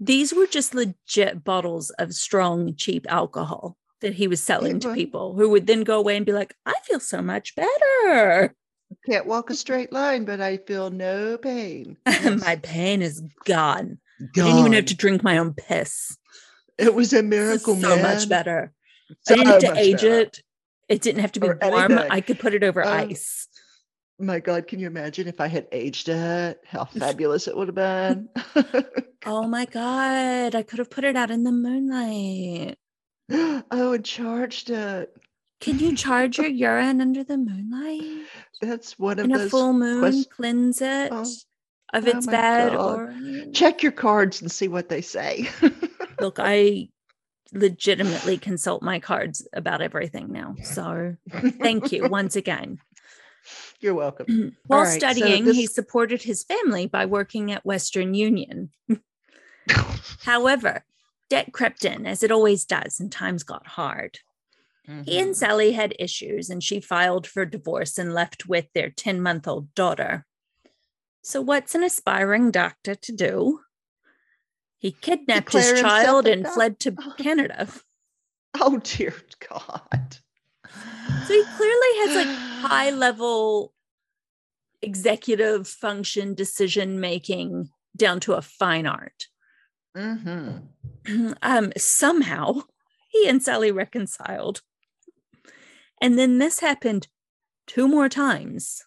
[0.00, 5.34] these were just legit bottles of strong, cheap alcohol that he was selling to people
[5.34, 8.54] who would then go away and be like, I feel so much better.
[9.06, 11.96] Can't walk a straight line, but I feel no pain.
[12.24, 13.98] my pain is gone.
[14.20, 16.16] I didn't even have to drink my own piss.
[16.78, 18.02] It was a miracle, so man.
[18.02, 18.72] much better.
[19.22, 20.20] So I didn't have to age better.
[20.20, 20.42] it.
[20.88, 21.92] It didn't have to be Or warm.
[21.92, 22.10] anything.
[22.10, 23.46] I could put it over Um, ice.
[24.20, 26.60] My God, can you imagine if I had aged it?
[26.66, 28.28] How fabulous it would have been.
[29.26, 30.54] Oh my god!
[30.54, 32.76] I could have put it out in the moonlight.
[33.30, 35.14] oh, and charged it.
[35.60, 38.26] Can you charge your urine under the moonlight?
[38.62, 41.26] That's one of In a full moon, quest- cleanse it Oh,
[41.92, 42.80] of oh its my bad God.
[42.98, 43.14] or
[43.52, 45.48] Check your cards and see what they say.
[46.20, 46.88] look, I
[47.52, 50.54] legitimately consult my cards about everything now.
[50.62, 51.16] So
[51.60, 52.78] thank you once again.
[53.80, 54.56] You're welcome.
[54.66, 58.70] While right, so studying, he supported his family by working at Western Union.
[60.22, 60.84] However,
[61.30, 64.18] debt crept in as it always does, and times got hard.
[65.04, 65.36] He and Mhm.
[65.36, 69.74] Sally had issues, and she filed for divorce and left with their 10 month old
[69.74, 70.26] daughter.
[71.22, 73.60] So, what's an aspiring doctor to do?
[74.78, 77.68] He kidnapped Declare his child and fled to Canada.
[78.58, 79.14] Oh dear
[79.48, 80.18] God.
[81.26, 82.36] So, he clearly has like
[82.70, 83.72] high level
[84.82, 89.26] executive function decision making down to a fine art.
[89.96, 91.32] Mm-hmm.
[91.42, 92.62] um, somehow
[93.10, 94.62] he and Sally reconciled.
[96.00, 97.08] And then this happened
[97.66, 98.84] two more times.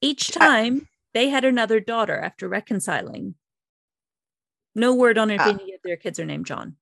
[0.00, 3.34] Each I- time they had another daughter after reconciling.
[4.74, 5.50] No word on if Ah.
[5.50, 6.76] any of their kids are named John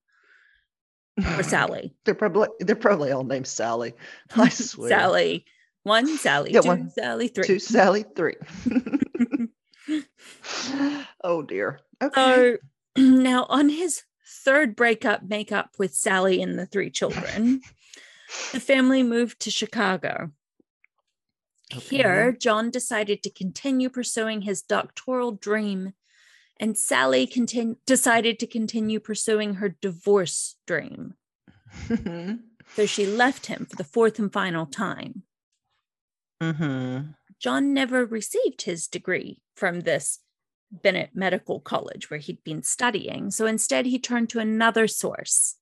[1.36, 1.94] or Sally.
[2.04, 3.94] They're probably they're probably all named Sally.
[4.34, 4.88] I swear.
[4.88, 5.44] Sally
[5.88, 7.44] one, Sally Yeah, two, one, Sally three.
[7.46, 8.36] Two Sally three.
[11.24, 11.80] oh dear.
[12.02, 12.14] Okay.
[12.14, 12.56] So
[13.02, 14.02] now on his
[14.44, 17.62] third breakup makeup with Sally and the three children,
[18.52, 20.30] the family moved to Chicago.
[21.70, 25.92] Here, John decided to continue pursuing his doctoral dream,
[26.61, 31.14] and Sally contin- decided to continue pursuing her divorce dream.
[31.86, 32.36] mm-hmm.
[32.76, 35.22] So she left him for the fourth and final time.
[36.42, 37.12] Mm-hmm.
[37.40, 40.20] John never received his degree from this
[40.70, 43.30] Bennett Medical College where he'd been studying.
[43.30, 45.56] So instead, he turned to another source.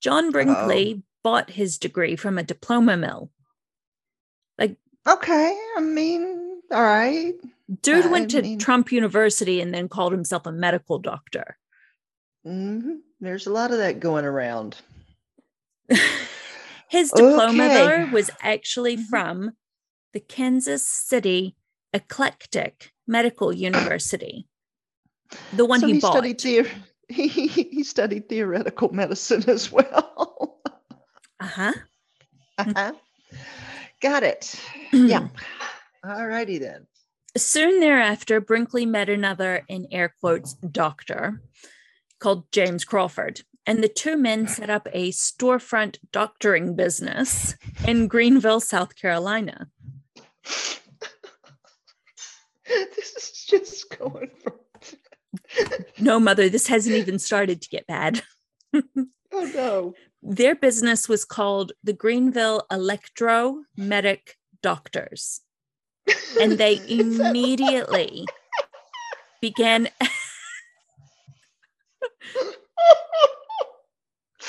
[0.00, 3.30] John Brinkley bought his degree from a diploma mill.
[4.56, 4.76] Like,
[5.06, 5.58] okay.
[5.76, 7.34] I mean, all right.
[7.82, 11.58] Dude I went to mean- Trump University and then called himself a medical doctor.
[12.44, 14.76] hmm There's a lot of that going around.
[16.88, 17.74] His diploma, Okay.
[17.74, 19.06] though, was actually Mhm.
[19.10, 19.50] from
[20.14, 21.56] the Kansas City
[21.92, 24.46] Eclectic Medical University,
[25.52, 26.12] the one so he, he bought.
[26.12, 26.70] studied theor-
[27.10, 30.60] he, he studied theoretical medicine as well.
[31.40, 31.72] uh-huh.
[32.58, 32.92] uh-huh.
[34.00, 34.58] Got it.
[34.92, 35.28] yeah.
[36.04, 36.86] All righty then.
[37.36, 41.42] Soon thereafter, Brinkley met another, in air quotes, doctor
[42.18, 43.42] called James Crawford.
[43.66, 47.54] And the two men set up a storefront doctoring business
[47.86, 49.68] in Greenville, South Carolina.
[52.66, 54.54] this is just going from.
[56.00, 58.22] No, mother, this hasn't even started to get bad.
[58.74, 59.02] oh
[59.32, 59.94] no.
[60.22, 65.40] Their business was called the Greenville Electro Medic Doctors.
[66.40, 68.26] And they immediately
[69.40, 69.88] began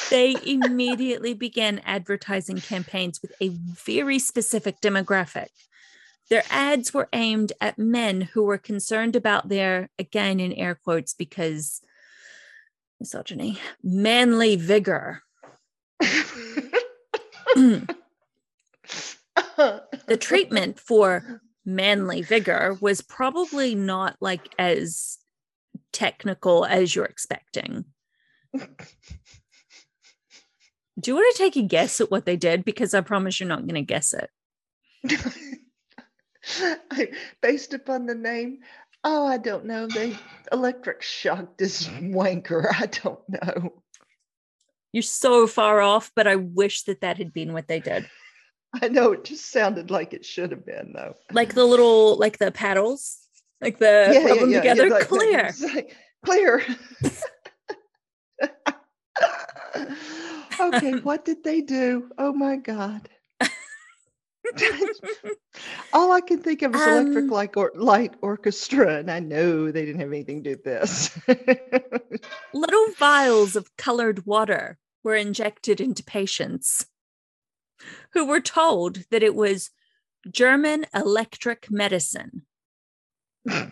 [0.10, 5.49] they immediately began advertising campaigns with a very specific demographic.
[6.30, 11.14] Their ads were aimed at men who were concerned about their, again in air quotes,
[11.14, 11.82] because
[12.99, 15.24] misogyny, manly vigor.
[15.99, 17.97] the
[20.20, 25.18] treatment for manly vigor was probably not like as
[25.94, 27.86] technical as you're expecting.
[31.00, 32.66] Do you want to take a guess at what they did?
[32.66, 34.30] Because I promise you're not going to guess it.
[37.42, 38.60] Based upon the name,
[39.04, 39.88] oh, I don't know.
[39.88, 40.18] They
[40.52, 42.68] electric shocked this wanker.
[42.70, 43.82] I don't know.
[44.92, 48.10] You're so far off, but I wish that that had been what they did.
[48.82, 51.16] I know it just sounded like it should have been, though.
[51.32, 53.18] Like the little, like the paddles,
[53.62, 54.88] like the Yeah, rub yeah, them yeah, together.
[54.88, 55.12] yeah, like-
[55.76, 56.62] like, clear.
[60.60, 62.10] okay, what did they do?
[62.18, 63.10] Oh my God.
[65.94, 69.72] All I can think of is electric Um, light, or, light orchestra, and I know
[69.72, 71.18] they didn't have anything to do with this.
[72.54, 76.86] little vials of colored water were injected into patients
[78.14, 79.72] who were told that it was
[80.30, 82.44] German electric medicine.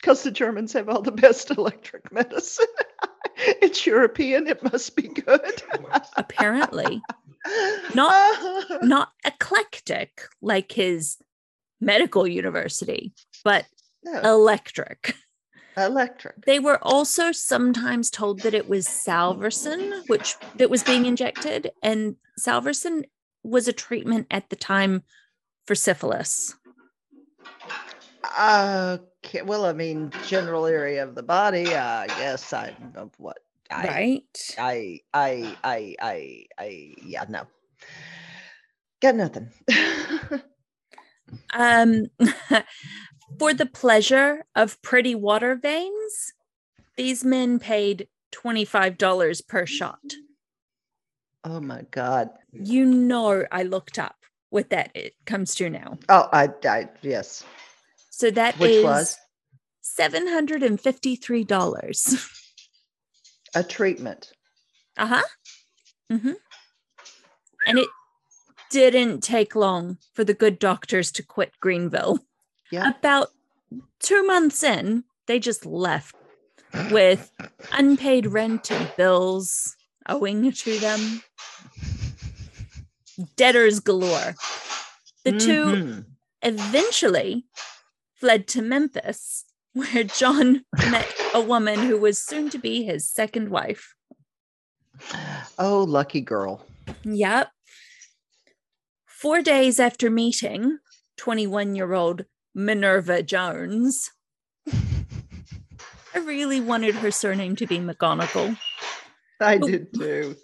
[0.00, 2.66] Because the Germans have all the best electric medicine.
[3.36, 5.62] it's European, it must be good.
[6.16, 7.02] Apparently,
[7.92, 8.78] Not- uh-huh.
[8.82, 11.16] not eclectic like his
[11.80, 13.66] medical university, but
[14.04, 15.16] no, electric.
[15.76, 16.44] Electric.
[16.46, 22.16] They were also sometimes told that it was salvarsan, which that was being injected, and
[22.40, 23.04] salvarsan
[23.42, 25.02] was a treatment at the time
[25.66, 26.54] for syphilis.
[28.38, 31.66] Okay, well, I mean, general area of the body.
[31.66, 33.38] Uh, yes, I know what.
[33.70, 34.54] I, right?
[34.58, 37.46] I, I, I, I, I, yeah, no.
[39.00, 39.50] Got nothing.
[41.54, 42.06] Um,
[43.38, 46.32] for the pleasure of pretty water veins,
[46.96, 50.00] these men paid $25 per shot.
[51.44, 52.30] oh my God.
[52.52, 54.16] You know, I looked up
[54.50, 55.98] what that it comes to now.
[56.08, 57.44] Oh, I, I, yes.
[58.10, 59.18] So that Which is was
[59.98, 62.40] $753.
[63.54, 64.32] a treatment.
[64.96, 65.22] Uh huh.
[66.10, 66.32] Mm-hmm.
[67.66, 67.88] And it
[68.70, 72.20] didn't take long for the good doctors to quit Greenville.
[72.70, 72.90] Yeah.
[72.98, 73.28] About
[74.00, 76.14] two months in, they just left
[76.90, 77.30] with
[77.72, 79.76] unpaid rent and bills
[80.08, 81.22] owing to them.
[83.36, 84.34] Debtors galore.
[85.24, 86.04] The two Mhm.
[86.42, 87.46] eventually
[88.14, 93.48] fled to Memphis, where John met a woman who was soon to be his second
[93.50, 93.94] wife.
[95.58, 96.66] Oh, lucky girl.
[97.04, 97.50] Yep.
[99.06, 100.78] Four days after meeting
[101.16, 102.26] 21 year old
[102.56, 104.10] Minerva Jones,
[106.14, 108.56] I really wanted her surname to be McGonagall.
[109.38, 109.66] I Oh.
[109.68, 110.34] did too.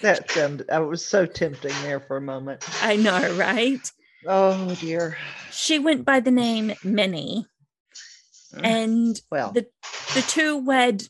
[0.00, 2.64] That sounded, I was so tempting there for a moment.
[2.84, 3.80] I know, right?
[4.24, 5.16] Oh dear.
[5.50, 7.46] She went by the name Minnie,
[8.54, 8.64] Mm.
[8.64, 9.66] and Well, the
[10.14, 11.08] the two wed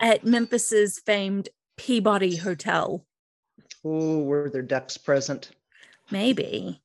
[0.00, 3.06] at Memphis's famed Peabody Hotel.
[3.84, 5.50] oh, were there ducks present?
[6.10, 6.82] Maybe.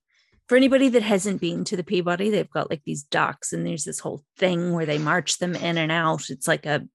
[0.47, 3.83] For anybody that hasn't been to the Peabody, they've got like these docks, and there's
[3.83, 6.29] this whole thing where they march them in and out.
[6.29, 6.87] It's like a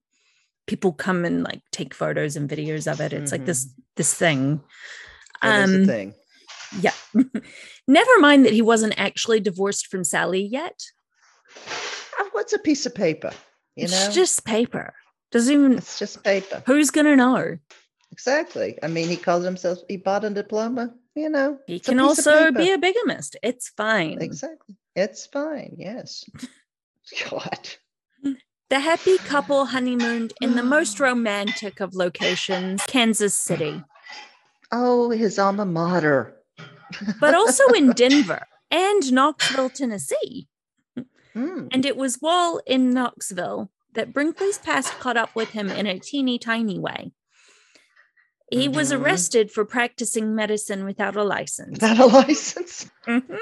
[0.67, 3.11] people come and like take photos and videos of it.
[3.13, 4.61] It's like this this thing.
[5.41, 6.13] Um, thing.
[6.79, 6.93] Yeah.
[7.87, 10.79] Never mind that he wasn't actually divorced from Sally yet.
[12.19, 13.31] Oh, what's a piece of paper?
[13.75, 14.93] You know, It's just paper.
[15.31, 16.61] Doesn't even it's just paper.
[16.65, 17.57] who's gonna know?
[18.11, 18.77] Exactly.
[18.83, 19.79] I mean, he calls himself.
[19.87, 20.93] He bought a diploma.
[21.15, 23.35] You know, He can also be a bigamist.
[23.43, 24.21] It's fine.
[24.21, 24.77] Exactly.
[24.95, 25.75] It's fine.
[25.77, 26.23] Yes.
[27.29, 27.69] God.
[28.69, 33.83] The happy couple honeymooned in the most romantic of locations, Kansas City,
[34.71, 36.37] Oh, his alma mater.
[37.19, 40.47] but also in Denver and Knoxville, Tennessee.
[41.33, 41.67] Hmm.
[41.71, 45.99] And it was while in Knoxville that Brinkley's past caught up with him in a
[45.99, 47.11] teeny tiny way.
[48.51, 49.01] He was Mhm.
[49.01, 52.89] arrested for practicing medicine without a license Without a license.
[53.07, 53.37] Mhm.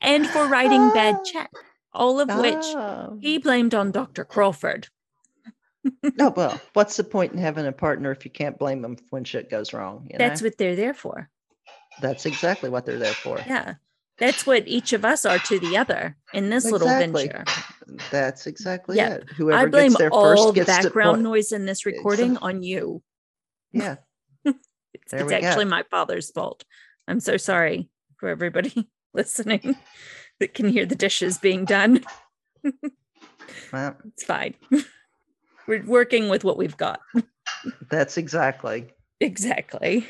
[0.00, 1.60] and for writing bad checks,
[1.92, 2.64] all of which
[3.20, 4.24] he blamed on Dr.
[4.24, 4.88] Crawford.
[6.20, 9.24] Oh well, what's the point in having a partner if you can't blame them when
[9.24, 10.06] shit goes wrong?
[10.10, 10.46] You That's know?
[10.48, 11.30] what they're there for.
[12.02, 13.38] That's exactly what they're there for.
[13.46, 13.74] Yeah.
[14.18, 17.28] That's what each of us are to the other in this little Exactly.
[17.28, 17.44] venture.
[18.10, 19.22] That's exactly Yep.
[19.22, 19.28] it.
[19.38, 22.48] Whoever I blame gets there all first gets background noise in this recording Exactly.
[22.56, 23.02] on you.
[23.72, 23.96] Yeah,
[25.10, 25.46] There it's we go.
[25.46, 26.64] actually my father's fault.
[27.08, 27.88] I'm so sorry
[28.18, 29.76] for everybody listening
[30.38, 32.04] that can hear the dishes being done.
[33.72, 34.54] well, It's fine.
[35.66, 37.00] We're working with what we've got.
[37.90, 38.92] that's exactly.
[39.20, 40.08] Exactly.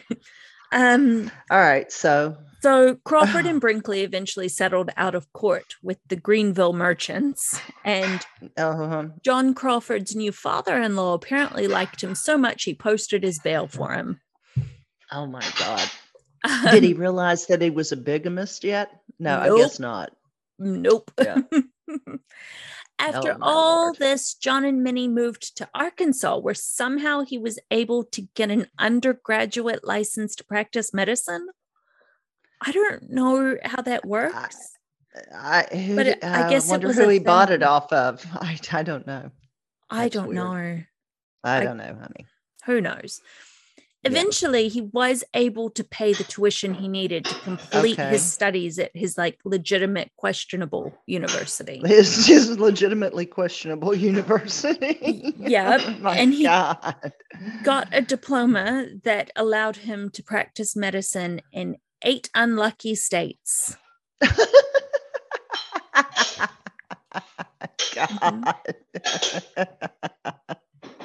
[0.72, 1.90] Um, All right.
[1.90, 8.24] So so Crawford and Brinkley eventually settled out of court with the Greenville merchants, and
[8.58, 13.94] uh, John Crawford's new father-in-law apparently liked him so much he posted his bail for
[13.94, 14.20] him.
[15.12, 15.90] Oh my God.
[16.70, 18.90] Did he realize that he was a bigamist yet?
[19.18, 20.10] No, I guess not.
[20.58, 21.10] Nope.
[21.20, 21.38] Yeah.
[22.98, 23.96] After Oh, all Lord.
[23.98, 28.66] this, John and Minnie moved to Arkansas, where somehow he was able to get an
[28.78, 31.48] undergraduate license to practice medicine.
[32.60, 34.74] I don't know how that works.
[35.34, 38.24] I, who, But it- I guess it wonder was who he bought it off of.
[38.34, 39.30] I, I don't know.
[39.88, 40.36] I don't weird.
[40.36, 40.80] know.
[41.42, 42.26] I, I- don't know, honey.
[42.66, 43.22] Who knows?
[44.02, 44.10] Yeah.
[44.12, 48.08] Eventually, he was able to pay the tuition he needed to complete Okay.
[48.08, 51.82] his studies at his like legitimate, questionable university.
[51.86, 55.34] His, his legitimately questionable university.
[55.38, 56.94] Yep, Oh and he God.
[57.62, 63.76] got a diploma that allowed him to practice medicine in eight unlucky states.
[64.22, 64.44] Mm-hmm.
[67.94, 68.54] God.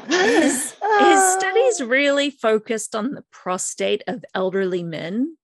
[0.08, 1.36] His, his ah.
[1.39, 5.38] studies really focused on the prostate of elderly men.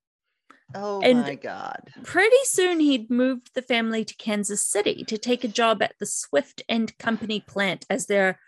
[0.73, 1.89] Oh and- my God.
[2.03, 6.05] Pretty soon, he'd moved the family to Kansas City to take a job at the
[6.05, 8.39] Swift and Company plant as their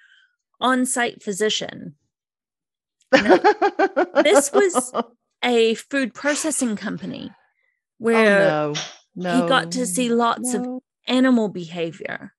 [0.61, 1.95] on site physician.
[3.11, 4.91] this was
[5.45, 7.35] A food processing company Oh
[7.97, 8.73] where no.
[9.15, 9.41] No.
[9.43, 10.65] he got to see lots of
[11.05, 12.33] animal behavior.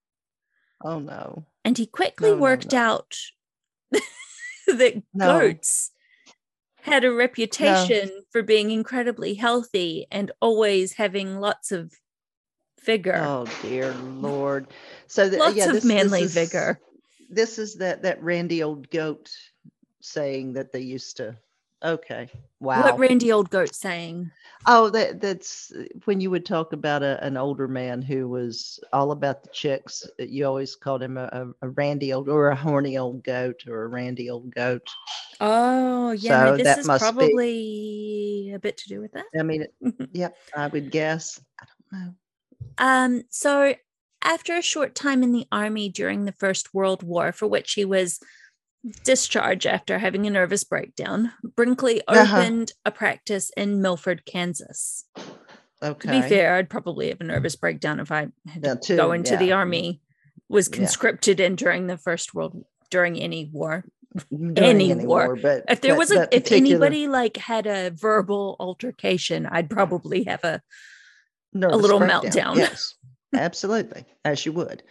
[0.83, 1.45] Oh no.
[1.66, 2.79] And he quickly No, no, worked no.
[2.79, 3.16] out
[4.66, 5.38] that No.
[5.38, 5.90] goats
[6.82, 11.92] had a reputation for being incredibly healthy and always having lots of
[12.84, 13.16] vigor.
[13.16, 14.66] Oh dear Lord.
[15.07, 16.80] So lots yeah, of this, this manly is- vigor.
[17.30, 19.30] This is that that randy old goat
[20.01, 21.36] saying that they used to.
[21.85, 22.30] Okay.
[22.61, 22.82] Wow.
[22.82, 24.30] What Randy Old Goat saying?
[24.66, 28.80] Oh, that that's uh, when you would talk about a, an older man who was
[28.95, 30.03] all about the chicks.
[30.18, 33.82] uh, You always called him a, a, randy old or a horny old goat or
[33.82, 34.89] a randy old goat.
[35.41, 39.26] Oh, yeah, So this that is must be- probably a bit to do with that.
[39.39, 41.39] I mean, it- yep, I would guess.
[41.61, 42.14] I don't know.
[42.78, 43.74] Um, so
[44.22, 47.85] after a short time in the army during the First World War, for which he
[47.85, 48.20] was
[49.05, 52.39] discharged after having a nervous breakdown, Brinkley Uh-huh.
[52.41, 55.05] opened a practice in Milford, Kansas.
[55.82, 56.01] Okay.
[56.09, 59.12] To be fair, I'd probably have a nervous breakdown if I had Yeah, to go
[59.12, 60.01] into the army,
[60.49, 60.76] was Yeah.
[60.76, 63.85] conscripted in during the First World during any war.
[64.30, 65.26] During any any war.
[65.26, 66.57] war, but If there was a if particular
[66.87, 70.62] anybody like had a verbal altercation, I'd probably have a
[71.53, 72.57] nervous little breakdown, meltdown.
[72.57, 72.95] Yes,
[73.35, 74.85] absolutely, as you would.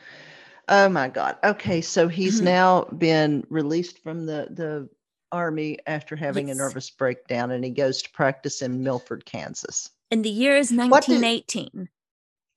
[0.70, 1.38] Oh my God.
[1.44, 2.44] Okay, so he's Mhm.
[2.46, 4.90] now been released from the the
[5.32, 6.56] army after having Yes.
[6.58, 9.90] a nervous breakdown, and he goes to practice in Milford, Kansas.
[10.12, 11.90] and the year is What did- 1918.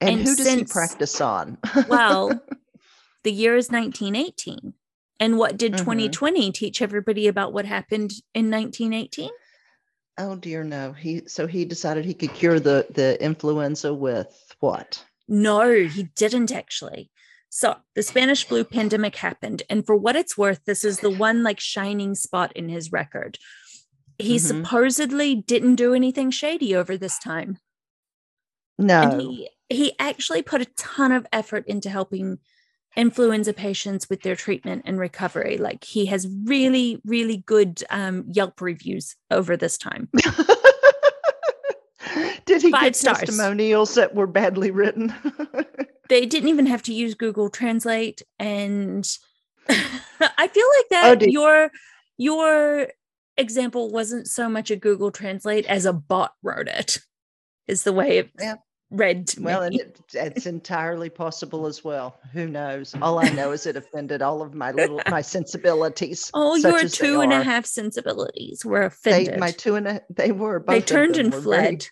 [0.02, 1.56] And, And who does he practice on?
[1.88, 2.38] Well,
[3.22, 4.74] the year is 1918.
[5.18, 5.78] And what did Mhm.
[5.78, 9.30] 2020 teach everybody about what happened in 1918?
[10.18, 10.92] oh dear, no.
[10.92, 15.02] He so he decided he could cure the the influenza with what?
[15.28, 17.10] No, he didn't actually.
[17.50, 19.62] So the Spanish flu pandemic happened.
[19.70, 23.38] And for what it's worth, this is the one like shining spot in his record.
[24.18, 24.40] He Mhm.
[24.40, 27.58] supposedly didn't do anything shady over this time.
[28.78, 29.02] No.
[29.02, 32.38] And he he actually put a ton of effort into helping
[32.94, 35.56] influenza patients with their treatment and recovery.
[35.58, 40.08] Like he has really, really good um, Yelp reviews over this time.
[42.46, 43.18] Did he Five get stars.
[43.20, 45.12] testimonials that were badly written?
[46.08, 49.06] They didn't even have to use Google Translate, and
[49.68, 51.70] I feel like oh, that Oh, your
[52.18, 52.88] your
[53.36, 56.98] example wasn't so much a Google Translate as a bot wrote it.
[57.66, 58.54] Is the way it Yeah.
[58.90, 59.80] read to Well, and me.
[59.82, 62.16] it, it's entirely possible as well.
[62.32, 62.94] Who knows?
[63.02, 66.30] All I know is it offended all of my little my sensibilities.
[66.32, 69.40] oh, such your two and a half sensibilities were They, offended.
[69.40, 70.60] my two and a, they were.
[70.60, 71.88] Both they turned and were very- fled.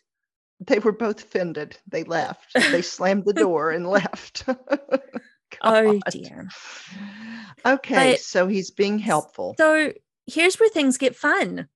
[0.67, 1.77] They were both offended.
[1.89, 2.53] They left.
[2.55, 4.45] They slammed the door and left.
[5.63, 6.49] Oh dear.
[7.65, 9.55] Okay, But- so he's being helpful.
[9.57, 9.93] So
[10.27, 11.69] here's where things get fun.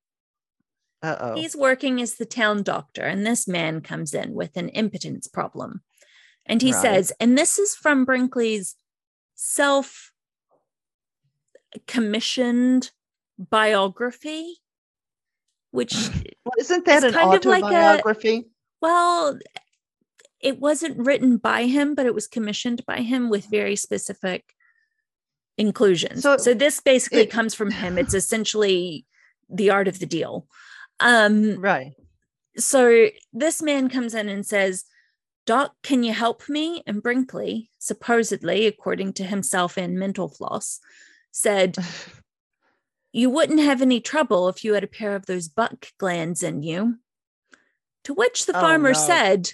[1.01, 1.35] Uh oh.
[1.37, 5.83] He's working as the town doctor, and this man comes in with an impotence problem.
[6.45, 6.83] And he Right.
[6.83, 8.75] says, and this is from Brinkley's
[9.37, 10.11] self
[11.87, 12.91] commissioned
[13.39, 14.57] biography,
[15.71, 15.95] which,
[16.45, 18.49] Well, isn't that an kind of like a- autobiography?
[18.81, 19.39] Well,
[20.41, 24.55] it wasn't written by him, but it was commissioned by him with very specific
[25.57, 26.23] inclusions.
[26.23, 27.99] So So, this basically it- comes from him.
[27.99, 29.05] It's essentially
[29.49, 30.47] the art of the deal.
[31.01, 31.93] Um, right.
[32.57, 34.85] so this man comes in and says,
[35.47, 36.83] Doc, can you help me?
[36.87, 40.81] And Brinkley, supposedly, according to himself and Mental Floss,
[41.33, 41.77] said,
[43.13, 46.63] You wouldn't have any trouble if you had a pair of those buck glands in
[46.63, 46.99] you.
[48.05, 48.99] To which the Oh, farmer no.
[48.99, 49.53] said,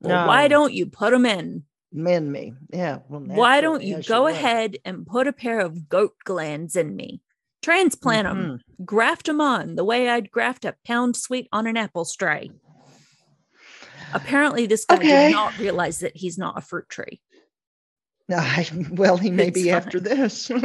[0.00, 1.64] well, Why don't you put them in?
[1.92, 2.54] Men me.
[2.70, 2.98] Yeah.
[3.08, 7.22] Well, Why don't you go ahead and put a pair of goat glands in me?
[7.62, 8.84] Transplant them, Mhm.
[8.84, 12.50] graft them on the way I'd graft a pound sweet on an apple stray.
[14.12, 15.26] Apparently, this guy Okay.
[15.28, 17.20] did not realize that he's not a fruit tree.
[18.28, 20.48] No, I, well, he may It's be after this.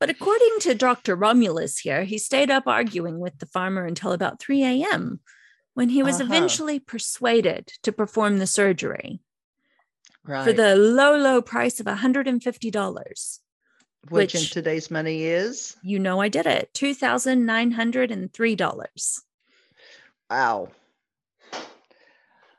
[0.00, 1.14] But according to Dr.
[1.16, 5.20] Romulus here, he stayed up arguing with the farmer until about 3 a.m.
[5.74, 6.24] when he was Uh-huh.
[6.24, 9.20] eventually persuaded to perform the surgery
[10.24, 10.44] right.
[10.44, 13.38] for the low, low price of $150.
[14.10, 19.20] which, in today's money is You know, I did it $2,903.
[20.30, 20.68] wow.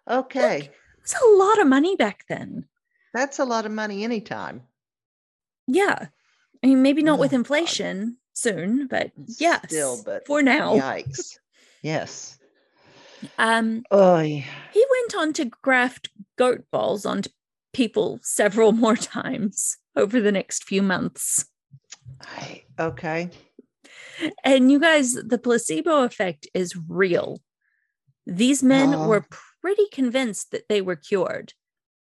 [0.07, 0.69] Okay,
[1.01, 2.65] It's a lot of money back then.
[3.13, 4.61] that's a lot of money anytime.
[5.67, 6.07] Yeah.
[6.65, 7.37] I mean, maybe not Oh, with God.
[7.37, 10.73] inflation soon, but yes, Still, but for now.
[10.75, 11.37] Yikes.
[11.83, 12.39] yes.
[13.37, 14.43] Um, Oh, yeah.
[14.73, 16.09] he went on to graft
[16.39, 17.29] goat balls onto
[17.71, 21.45] people several more times over the next few months.
[22.21, 23.29] I- okay.
[24.43, 27.41] And you guys, the placebo effect is real.
[28.25, 29.07] These men Oh.
[29.07, 29.27] were
[29.61, 31.53] pretty convinced that they were cured.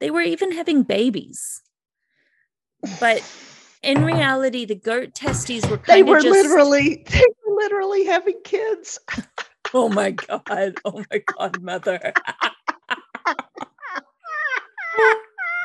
[0.00, 1.60] They were even having babies.
[3.00, 3.22] But
[3.86, 8.04] in reality, the goat testes were They kind were of just literally, they were literally
[8.04, 8.98] having kids.
[9.74, 10.76] Oh my god!
[10.84, 12.12] Oh my god, mother!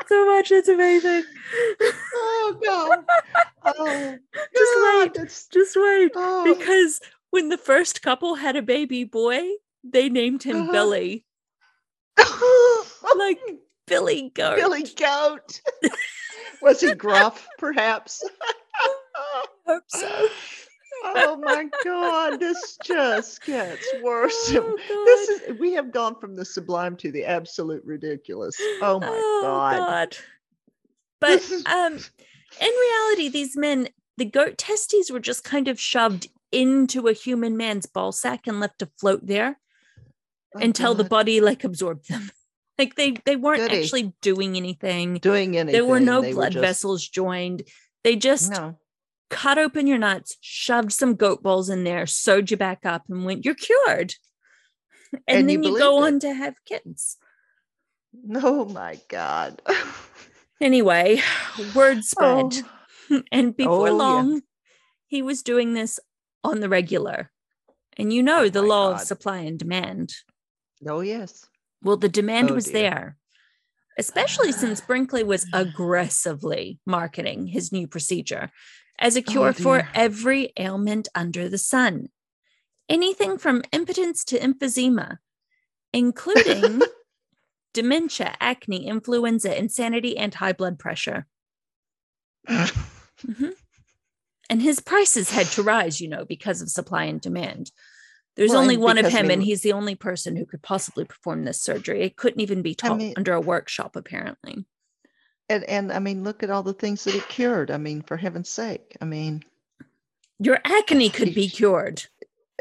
[0.07, 0.51] so much.
[0.51, 1.23] It's amazing.
[2.15, 3.05] Oh God.
[3.63, 5.13] Oh, Just God, wait.
[5.13, 6.55] that's- Just wait, oh.
[6.57, 6.99] because
[7.29, 9.43] when the first couple had a baby boy,
[9.83, 10.71] they named him Uh-huh.
[10.71, 11.23] Billy,
[13.17, 13.39] like
[13.85, 14.55] Billy Goat.
[14.57, 15.61] Billy Goat.
[16.61, 18.23] Was he gruff, perhaps?
[19.65, 20.27] Hope so.
[21.03, 24.51] oh my God, this just gets worse.
[24.53, 28.55] Oh, this is we have gone from the sublime to the absolute ridiculous.
[28.81, 30.17] Oh my God.
[31.19, 31.93] But um,
[32.59, 37.55] in reality, these men, the goat testes were just kind of shoved into a human
[37.55, 39.59] man's ball sack and left to float there
[40.55, 42.31] Oh, until the body like absorbed them.
[42.81, 43.83] Like they they weren't Goody.
[43.83, 45.19] actually doing anything.
[45.19, 45.71] doing anything.
[45.79, 47.63] There were no they blood just- vessels joined.
[48.03, 48.79] They just No.
[49.29, 53.23] cut open your nuts, shoved some goat balls in there, sewed you back up, and
[53.25, 54.15] went, "You're cured."
[55.13, 56.07] And, And then you, go it.
[56.07, 57.17] on to have kittens.
[58.35, 59.61] Oh my God.
[60.61, 61.19] Anyway,
[61.73, 62.53] word spread.
[63.09, 63.91] Oh, and before Oh, yeah.
[63.93, 64.41] long,
[65.07, 65.99] he was doing this
[66.43, 67.31] on the regular.
[67.97, 70.13] And you know Oh the law of supply and demand.
[70.87, 71.47] oh yes.
[71.81, 72.73] Well, the demand Oh, was dear.
[72.73, 73.17] there,
[73.97, 78.51] especially since Brinkley was aggressively marketing his new procedure
[78.99, 82.09] as a Oh, cure for every ailment under the sun.
[82.87, 85.17] Anything from impotence to emphysema,
[85.93, 86.81] including
[87.73, 91.25] dementia, acne, influenza, insanity, and high blood pressure.
[92.47, 93.53] Mhm.
[94.49, 97.71] And his prices had to rise, you know, because of supply and demand.
[98.35, 101.03] There's Well, only one of I him, and he's the only person who could possibly
[101.05, 102.01] perform this surgery.
[102.01, 104.65] It couldn't even be taught mean- under a workshop, apparently.
[105.49, 107.69] and and I mean, look at all the things that it cured.
[107.71, 108.95] I mean, for heaven's sake.
[109.01, 109.43] I mean,
[110.39, 112.05] Your acne could be cured.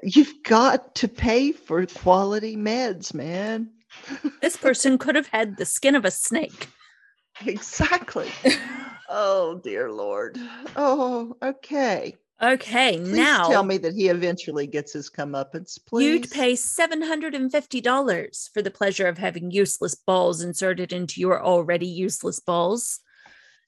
[0.03, 3.71] you've got to pay for quality meds, man.
[4.43, 6.69] This person could have had the skin of a snake.
[7.47, 8.31] exactly.
[9.09, 10.37] oh dear Lord.
[10.77, 12.17] Oh, okay.
[12.43, 16.07] Okay, Please now tell me that he eventually gets his comeuppance, please.
[16.07, 22.41] you'd pay $750 for the pleasure of having useless balls inserted into your already useless
[22.41, 23.01] balls.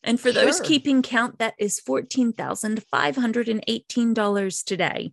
[0.03, 5.12] And for those keeping count, that is $14,518 today.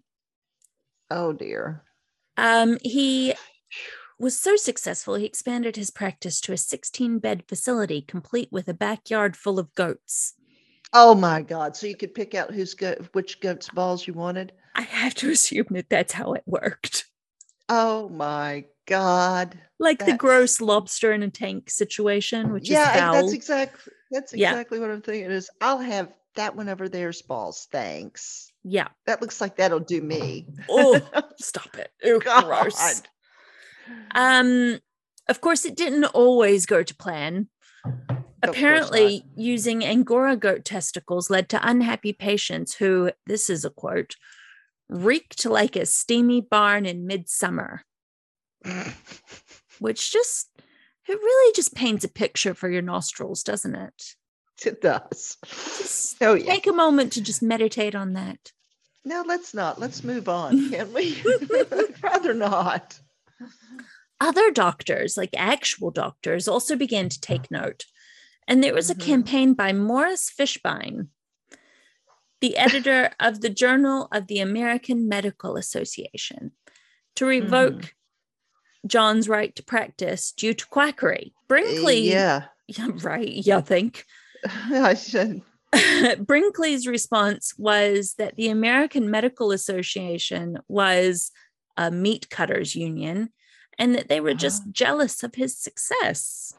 [1.11, 1.83] Oh dear.
[2.37, 3.33] Um, he
[4.17, 8.73] was so successful, he expanded his practice to a 16 bed facility complete with a
[8.73, 10.33] backyard full of goats.
[10.93, 11.75] Oh my God.
[11.75, 14.53] So you could pick out whose goat, which goat's balls you wanted.
[14.75, 17.05] I have to assume that that's how it worked.
[17.67, 19.57] Oh my God.
[19.77, 23.13] Like the gross lobster in a tank situation, which yeah, is foul.
[23.13, 24.51] that's exactly that's Yeah.
[24.51, 25.29] exactly what I'm thinking.
[25.29, 27.67] Is I'll have that one over there's balls.
[27.71, 28.51] Thanks.
[28.63, 28.87] yeah.
[29.05, 30.47] That looks like that'll do me.
[30.67, 30.99] Oh,
[31.39, 31.91] stop it.
[32.03, 33.03] Oh, gross.
[34.15, 34.79] Um,
[35.27, 37.47] of course, it didn't always go to plan.
[38.41, 44.15] Apparently, using Angora goat testicles led to unhappy patients who, this is a quote,
[44.87, 47.83] reeked like a steamy barn in midsummer,
[49.79, 50.49] which just,
[51.07, 54.15] it really just paints a picture for your nostrils, doesn't it?
[54.65, 55.37] It does.
[55.45, 56.53] Just Oh, yeah.
[56.53, 58.51] take a moment to just meditate on that.
[59.05, 59.79] No, let's not.
[59.79, 61.21] Let's move on, can we?
[62.03, 62.99] Rather not.
[64.21, 67.85] Other doctors, like actual doctors, also began to take note.
[68.49, 69.05] And there was a Mhm.
[69.05, 71.07] campaign by Morris Fishbein,
[72.41, 76.51] the editor of the Journal of the American Medical Association,
[77.15, 77.93] to revoke
[78.87, 81.33] John's right to practice due to quackery.
[81.47, 82.45] Brinkley, Yeah.
[82.67, 84.05] yeah, right, you think.
[84.45, 85.43] I should.
[86.25, 91.31] Brinkley's response was that the American Medical Association was
[91.77, 93.29] a meat cutters union
[93.77, 94.69] and that they were just Ah.
[94.71, 96.53] jealous of his success.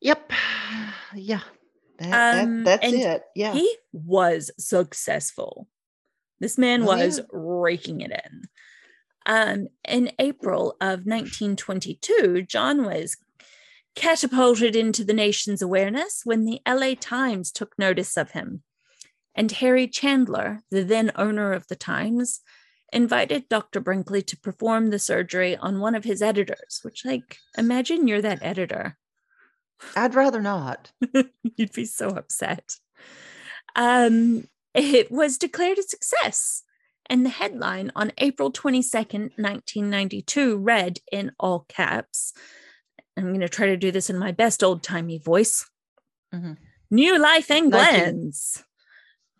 [0.00, 0.32] Yep.
[1.14, 1.40] Yeah.
[1.98, 3.22] That, that- Um, that's it.
[3.34, 3.52] Yeah.
[3.54, 5.68] He was successful.
[6.40, 7.24] This man Oh, was yeah.
[7.32, 8.42] raking it in.
[9.24, 13.16] Um, in April of 1922, John was
[13.94, 18.62] catapulted into the nation's awareness when the LA Times took notice of him.
[19.34, 22.40] And Harry Chandler, the then owner of the Times,
[22.92, 23.80] invited Dr.
[23.80, 28.42] Brinkley to perform the surgery on one of his editors, which, like, imagine you're that
[28.42, 28.96] editor.
[29.94, 30.92] I'd rather not.
[31.56, 32.76] You'd be so upset.
[33.74, 36.62] Um, it was declared a success.
[37.08, 42.32] And the headline on April 22nd, 1992, read in all caps
[43.16, 45.64] I'm going to try to do this in my best old timey voice
[46.34, 46.58] Mhm.
[46.90, 48.32] New Life and 19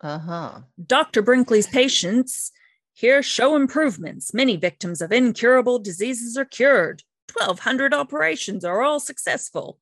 [0.01, 0.61] Uh huh.
[0.83, 1.21] Dr.
[1.21, 2.51] Brinkley's patients
[2.93, 4.33] here show improvements.
[4.33, 7.03] Many victims of incurable diseases are cured.
[7.33, 9.79] 1,200 operations are all successful.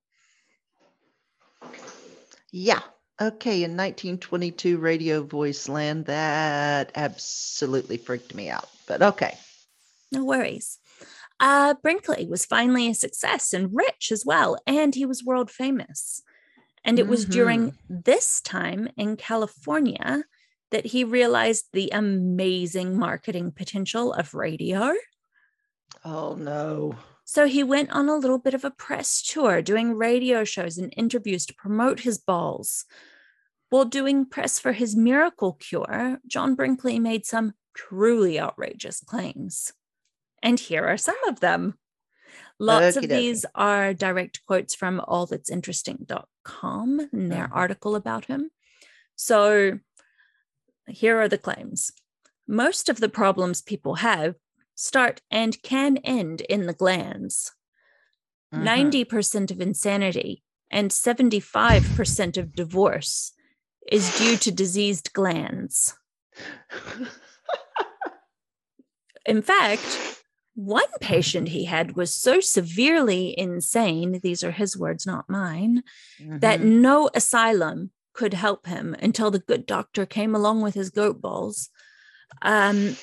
[2.58, 2.80] Yeah.
[3.20, 3.64] Okay.
[3.64, 8.70] In 1922 radio voice land, that absolutely freaked me out.
[8.88, 9.38] But okay.
[10.10, 10.80] No worries.
[11.38, 16.22] Uh, Brinkley was finally a success and rich as well, and he was world famous.
[16.86, 20.24] And it was during this time in California
[20.72, 24.94] that he realized the amazing marketing potential of radio.
[26.06, 26.96] Oh no.
[27.26, 30.94] So he went on a little bit of a press tour, doing radio shows and
[30.96, 32.86] interviews to promote his balls.
[33.72, 39.74] While doing press for his miracle cure, John Brinkley made some truly outrageous claims.
[40.44, 41.80] And here are some of them.
[42.60, 43.10] Lots of Okey-dokey.
[43.10, 47.56] these are direct quotes from allthat'sinteresting.com and their Mhm.
[47.56, 48.52] article about him.
[49.16, 49.80] So
[50.88, 51.92] here are the claims.
[52.48, 54.36] Most of the problems people have
[54.76, 57.52] start and can end in the glands.
[58.54, 58.64] Mhm.
[58.64, 63.34] 90% of insanity and 75% of divorce
[63.92, 65.96] is due to diseased glands.
[69.26, 70.22] In fact,
[70.56, 75.84] one patient he had was so severely insane, these are his words, not mine,
[76.20, 76.82] that Mhm.
[76.82, 81.70] no asylum could help him until the good doctor came along with his goat balls.
[82.42, 82.96] Um,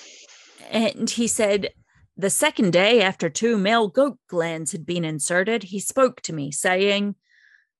[0.73, 1.71] and he said,
[2.17, 6.51] the second day after two male goat glands had been inserted, he spoke to me,
[6.51, 7.15] saying,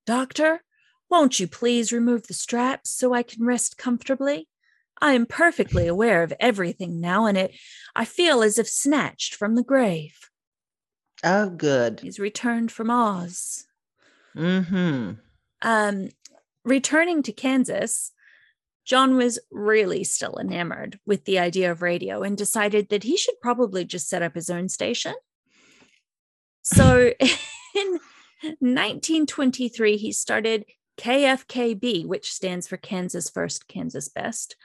[0.07, 0.63] Doctor,
[1.11, 4.49] won't you please remove the straps so I can rest comfortably?
[5.01, 7.55] I am perfectly aware of everything now, and it
[7.95, 10.31] I feel as if snatched from the grave.
[11.25, 12.01] oh, good.
[12.01, 13.67] He's returned from Oz.
[14.37, 15.13] Mm-hmm.
[15.61, 16.09] um,
[16.65, 18.13] returning to Kansas,
[18.85, 23.41] John was really still enamored with the idea of radio and decided that he should
[23.41, 25.15] probably just set up his own station.
[26.63, 27.13] So
[27.75, 27.99] in
[28.43, 30.65] 1923, he started
[30.99, 34.57] KFKB, which stands for Kansas First, Kansas Best,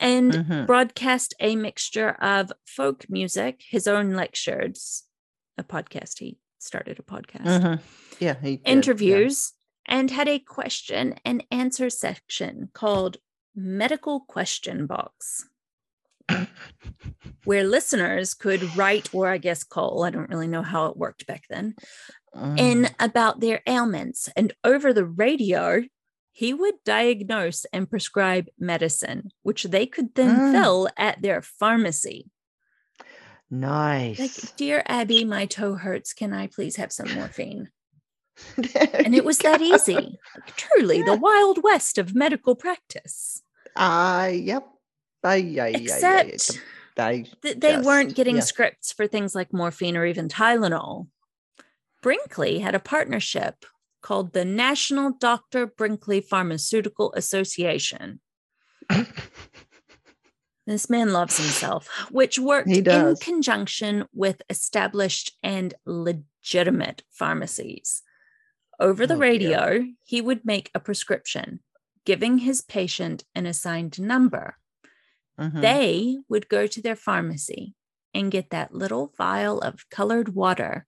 [0.00, 0.66] and Mhm.
[0.66, 5.04] broadcast a mixture of folk music, his own lectures,
[5.56, 6.18] a podcast.
[6.20, 7.80] He started a podcast Mhm.
[8.20, 8.34] Yeah.
[8.40, 8.72] He did, yeah.
[8.72, 9.52] interviews
[9.86, 13.16] and had a question and answer section called
[13.58, 15.48] Medical Question Box,
[17.44, 21.26] where listeners could write or I guess call, I don't really know how it worked
[21.26, 21.74] back then,
[22.36, 22.58] Mm.
[22.58, 24.28] in about their ailments.
[24.36, 25.82] And over the radio,
[26.30, 30.52] he would diagnose and prescribe medicine, which they could then Mm.
[30.52, 32.30] fill at their pharmacy.
[33.50, 34.18] nice.
[34.18, 36.12] Like, dear Abby, my toe hurts.
[36.12, 37.70] Can I please have some morphine?
[38.92, 39.94] And it was that easy.
[39.94, 41.06] Like, truly, Yeah.
[41.06, 43.42] the wild west of medical practice.
[43.78, 44.66] Ah, yep.
[45.24, 46.48] Ay, ay, ay, ay, Except
[46.96, 48.42] the- I, that they weren't getting yeah.
[48.42, 51.06] scripts for things like morphine or even Tylenol.
[52.02, 53.64] Brinkley had a partnership
[54.02, 55.66] called the National Dr.
[55.66, 58.20] Brinkley Pharmaceutical Association.
[60.66, 68.02] This man loves himself, which worked in conjunction with established and legitimate pharmacies.
[68.78, 69.22] Over the Oh, dear.
[69.22, 71.60] radio, he would make a prescription,
[72.08, 74.56] giving his patient an assigned number.
[75.38, 75.60] Mhm.
[75.60, 77.74] They would go to their pharmacy
[78.14, 80.86] and get that little vial of colored water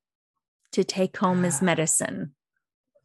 [0.72, 2.34] to take home as medicine.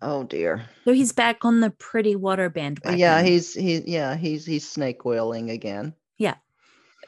[0.01, 0.69] oh dear.
[0.85, 2.97] So he's back on the pretty water bandwagon.
[2.99, 5.93] Yeah, he's he yeah, he's he's snake oiling again.
[6.17, 6.35] Yeah.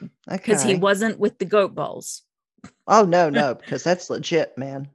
[0.02, 0.10] Okay.
[0.36, 2.22] because he wasn't with the goat balls.
[2.86, 4.88] Oh no, no, because that's legit, man.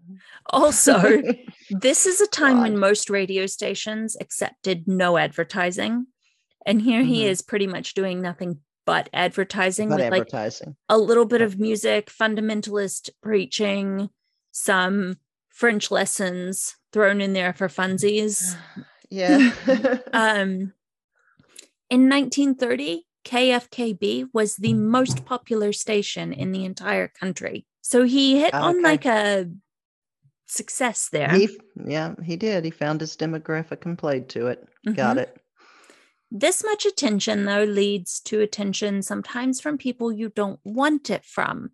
[0.47, 1.21] Also,
[1.69, 6.07] this is a time when most radio stations accepted no advertising.
[6.65, 7.29] And here he Mhm.
[7.29, 10.75] is pretty much doing nothing but advertising But with like advertising.
[10.89, 14.09] a little bit of music, fundamentalist preaching,
[14.51, 15.17] some
[15.49, 18.55] French lessons thrown in there for funsies.
[19.09, 19.51] yeah.
[20.13, 20.73] Um,
[21.89, 27.65] in 1930, KFKB was the most popular station in the entire country.
[27.81, 28.81] So he hit on Okay.
[28.83, 29.49] like a
[30.47, 31.31] success there.
[31.31, 32.63] he yeah, he did.
[32.65, 34.67] He found his demographic and played to it.
[34.93, 35.21] Got Mhm.
[35.21, 35.37] it.
[36.31, 41.71] This much attention, though, leads to attention sometimes from people you don't want it from.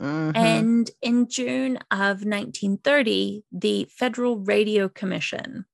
[0.00, 0.36] Mhm.
[0.36, 5.64] And in June of 1930, the Federal Radio Commission,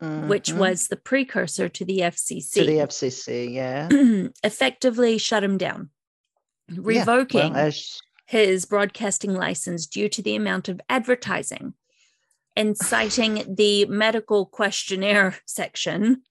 [0.00, 0.58] which Mhm.
[0.58, 3.88] was the precursor to the FCC, to the FCC, yeah.
[4.44, 5.90] effectively shut him down,
[6.68, 11.74] Yeah, revoking Well, as his broadcasting license due to the amount of advertising
[12.54, 16.22] and citing the medical questionnaire section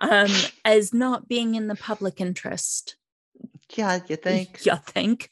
[0.00, 0.30] um,
[0.64, 2.96] as not being in the public interest.
[3.76, 4.60] yeah, you think?
[4.64, 5.30] You think?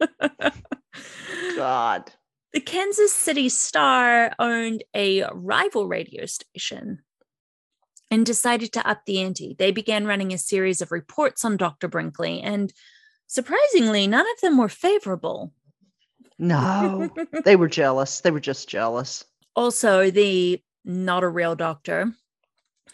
[1.56, 2.12] God.
[2.52, 7.02] The Kansas City Star owned a rival radio station
[8.10, 9.56] and decided to up the ante.
[9.58, 11.88] They began running a series of reports on Dr.
[11.88, 12.70] Brinkley, and
[13.26, 15.54] surprisingly, none of them were favorable.
[16.38, 17.10] No.
[17.44, 18.20] they were jealous.
[18.20, 19.24] They were just jealous.
[19.56, 22.12] also, the not a real doctor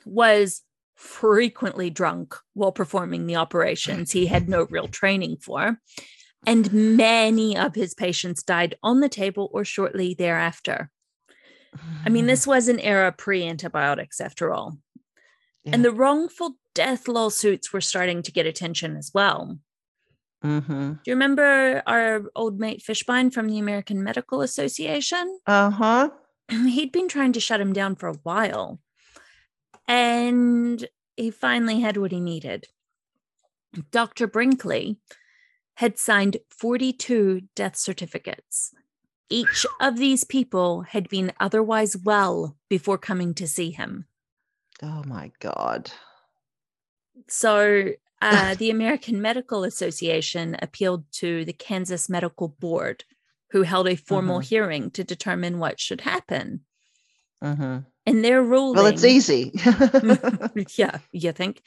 [0.05, 0.63] was
[0.95, 5.81] frequently drunk while performing the operations he had no real training for.
[6.47, 10.91] And many of his patients died on the table or shortly thereafter.
[12.05, 14.79] I mean, this was an era pre antibiotics, after all.
[15.65, 15.73] Yeah.
[15.75, 19.59] And the wrongful death lawsuits were starting to get attention as well.
[20.45, 20.93] Mm-hmm.
[20.93, 25.41] Do you remember our old mate Fishbein from the American Medical Association?
[25.47, 26.11] Uh-huh.
[26.51, 28.79] He'd been trying to shut him down for a while.
[29.89, 30.87] And
[31.17, 32.67] he finally had what he needed.
[33.91, 34.27] Dr.
[34.27, 34.99] Brinkley
[35.79, 38.73] had signed 42 death certificates.
[39.31, 44.07] Each of these people had been otherwise well before coming to see him.
[44.83, 45.93] Oh my God.
[47.29, 53.05] So uh, the American Medical Association appealed to the Kansas Medical Board,
[53.53, 54.45] who held a formal Mhm.
[54.49, 56.65] hearing to determine what should happen.
[57.41, 57.79] Mm-hmm.
[58.05, 58.75] And their ruling.
[58.75, 59.53] Well, it's easy.
[60.77, 61.63] yeah, you think.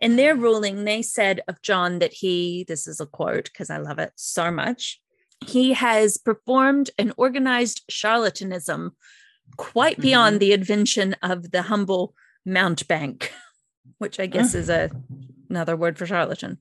[0.00, 3.76] In their ruling, they said of John that he, this is a quote because I
[3.76, 5.00] love it so much,
[5.46, 8.90] he has performed an organized charlatanism
[9.56, 12.14] quite beyond the invention of the humble
[12.46, 13.30] mountebank,
[13.98, 14.90] which I guess is a,
[15.48, 16.58] another word for charlatan.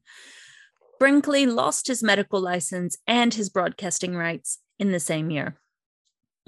[1.00, 5.56] Brinkley lost his medical license and his broadcasting rights in the same year.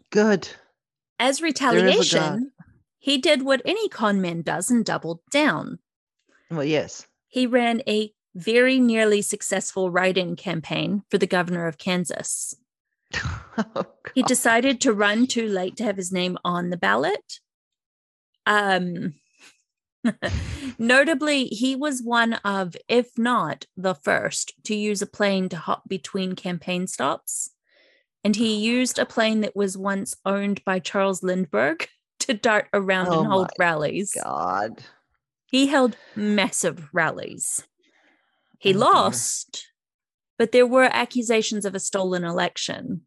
[0.09, 0.49] Good.
[1.19, 2.51] As retaliation,
[2.99, 5.79] he did what any con man does and doubled down.
[6.52, 7.08] Well, yes.
[7.30, 12.56] He ran a very nearly successful write in campaign for the governor of Kansas.
[13.58, 13.86] Oh,
[14.16, 17.39] He decided to run too late to have his name on the ballot.
[18.45, 19.16] Um,
[20.80, 25.84] notably, he was one of, if not the first, to use a plane to hop
[25.89, 27.52] between campaign stops.
[28.24, 31.88] And he used a plane that was once owned by Charles Lindbergh
[32.20, 34.14] to dart around Oh and hold rallies.
[34.24, 34.82] God.
[35.52, 37.68] He held massive rallies.
[38.58, 39.68] He Oh, lost,
[40.38, 43.02] but there were accusations of a stolen election.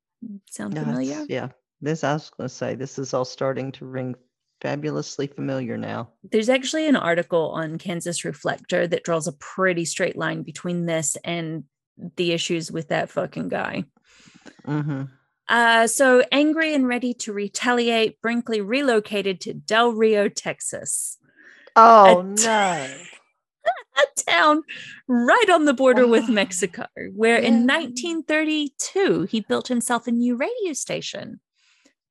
[0.51, 1.25] Sound No, familiar?
[1.29, 1.49] Yeah.
[1.81, 2.75] This I was going to say.
[2.75, 4.15] This is all starting to ring
[4.61, 6.11] fabulously familiar now.
[6.31, 11.17] There's actually an article on Kansas Reflector that draws a pretty straight line between this
[11.25, 11.65] and
[12.17, 13.85] the issues with that fucking guy.
[14.67, 15.03] Mm-hmm.
[15.49, 21.19] Uh, so angry and ready to retaliate, Brinkley relocated to Del Rio, Texas,
[21.77, 22.95] Oh t- no.
[23.97, 24.63] a town
[25.09, 30.73] right on the border with Mexico, where in 1932 he built himself a new radio
[30.73, 31.41] station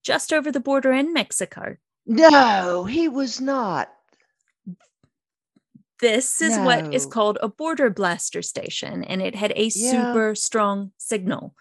[0.04, 1.76] just over the border in Mexico.
[2.06, 3.90] No, he was not.
[6.00, 9.92] This is what is called a border blaster station, and it had a Yeah.
[9.92, 11.56] super strong signal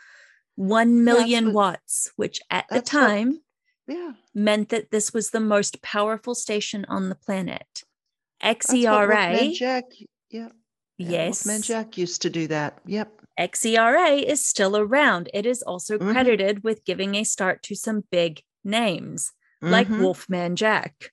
[0.57, 3.43] 1 million what- watts, which at the that's what- time
[3.87, 4.13] Yeah.
[4.35, 7.85] meant that this was the most powerful station on the planet.
[8.43, 9.09] That's what Wolfman
[9.51, 9.85] XERA, Jack.
[10.31, 10.49] Yeah.
[10.99, 12.79] yes, Wolfman Jack used to do that.
[12.87, 13.21] Yep.
[13.39, 15.31] XERA is still around.
[15.33, 16.13] It is also Mhm.
[16.13, 19.33] credited with giving a start to some big names
[19.63, 20.01] like Mhm.
[20.01, 21.13] Wolfman Jack,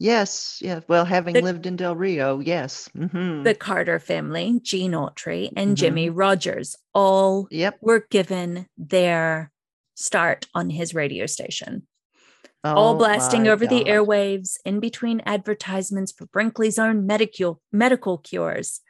[0.00, 0.58] Yes.
[0.62, 0.80] Yeah.
[0.86, 2.88] Well, having The- lived in Del Rio, yes.
[2.96, 5.74] hmm the Carter family, Gene Autry, and Mhm.
[5.74, 7.78] Jimmie Rodgers all Yep.
[7.80, 9.50] were given their
[9.96, 11.87] start on his radio station.
[12.64, 18.18] All Oh blasting my over the airwaves in between advertisements for Brinkley's own medical medical
[18.18, 18.80] cures,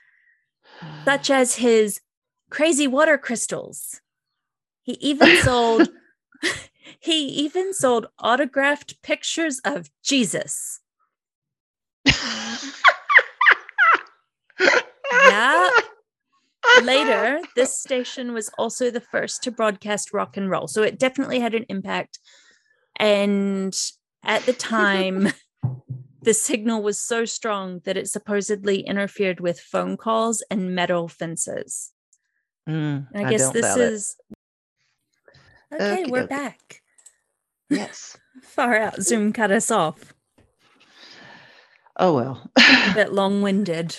[1.05, 2.01] such as his
[2.51, 4.01] crazy water crystals.
[4.83, 5.89] He even sold
[7.01, 10.81] he even sold autographed pictures of Jesus.
[15.29, 15.71] Yeah.
[16.83, 20.67] Later, this station was also the first to broadcast rock and roll.
[20.67, 22.19] So it definitely had an impact.
[22.99, 23.77] And
[24.25, 25.29] at the time,
[26.23, 31.93] the signal was so strong that it supposedly interfered with phone calls and metal fences.
[32.69, 34.17] Mm, And I guess this is.
[35.73, 35.75] it.
[35.81, 36.05] okay.
[36.11, 36.83] We're back.
[37.71, 38.17] Yes.
[38.43, 39.01] Far out.
[39.03, 40.13] Zoom cut us off.
[41.97, 42.51] Oh well.
[42.57, 43.97] A bit long winded.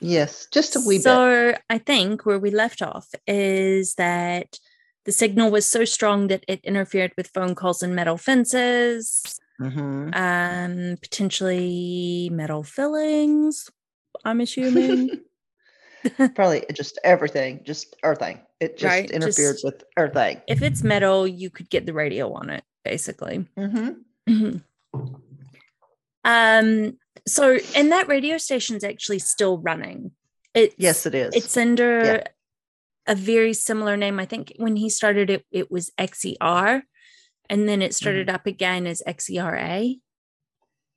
[0.00, 1.02] yes, just a wee bit.
[1.04, 4.58] so I think where we left off is that
[5.04, 10.14] the signal was so strong that it interfered with phone calls and metal fences, Mhm.
[10.14, 13.70] um, potentially metal fillings.
[14.24, 15.20] I'm assuming.
[16.34, 18.40] Probably just everything, just everything.
[18.60, 20.42] It just Right, interfered just- with everything.
[20.46, 23.46] if it's metal, you could get the radio on it, basically.
[23.56, 23.90] hmm
[24.28, 24.62] Mhm.
[26.24, 30.10] Um, so and that radio station's actually still running.
[30.52, 31.34] It's Yes, it is.
[31.34, 32.22] it's under
[33.08, 34.20] a very similar name.
[34.20, 36.82] I think when he started it, it was XER,
[37.50, 39.96] and then it started up again as XERA.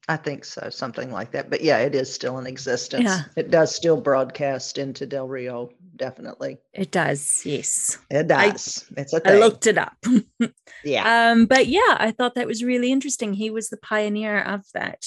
[0.09, 1.49] I think so, something like that.
[1.49, 3.03] But yeah, it is still in existence.
[3.05, 3.22] Yeah.
[3.38, 6.57] It does still broadcast into Del Rio, definitely.
[6.74, 7.97] It does, yes.
[8.09, 8.86] It I- does.
[8.97, 9.39] it's a I thing.
[9.39, 9.95] looked it up.
[10.84, 11.32] yeah.
[11.32, 13.34] um, but yeah, I thought that was really interesting.
[13.34, 15.05] He was the pioneer of that.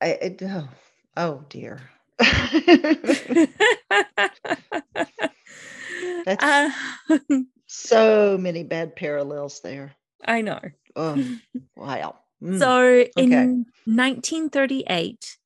[0.00, 0.68] I, it, oh,
[1.16, 1.82] oh dear.
[6.26, 6.70] Uh,
[7.66, 9.94] so many bad parallels there.
[10.24, 10.60] I know.
[10.96, 11.38] Oh,
[11.76, 12.16] wow.
[12.42, 12.58] Mm.
[12.58, 15.36] So in 1938,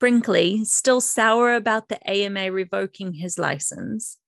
[0.00, 4.18] Brinkley, still sour about the AMA revoking his license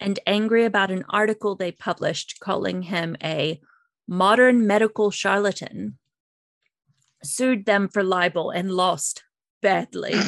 [0.00, 3.60] and angry about an article they published calling him a
[4.08, 5.98] modern medical charlatan,
[7.22, 9.22] sued them for libel and lost
[9.60, 10.14] badly.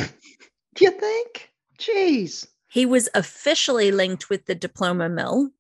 [0.75, 1.51] Do you think?
[1.79, 2.47] Jeez.
[2.69, 5.51] he was officially linked with the diploma mill.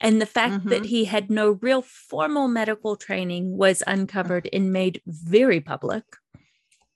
[0.00, 0.86] And the fact that Mhm.
[0.86, 6.04] he had no real formal medical training was uncovered and made very public.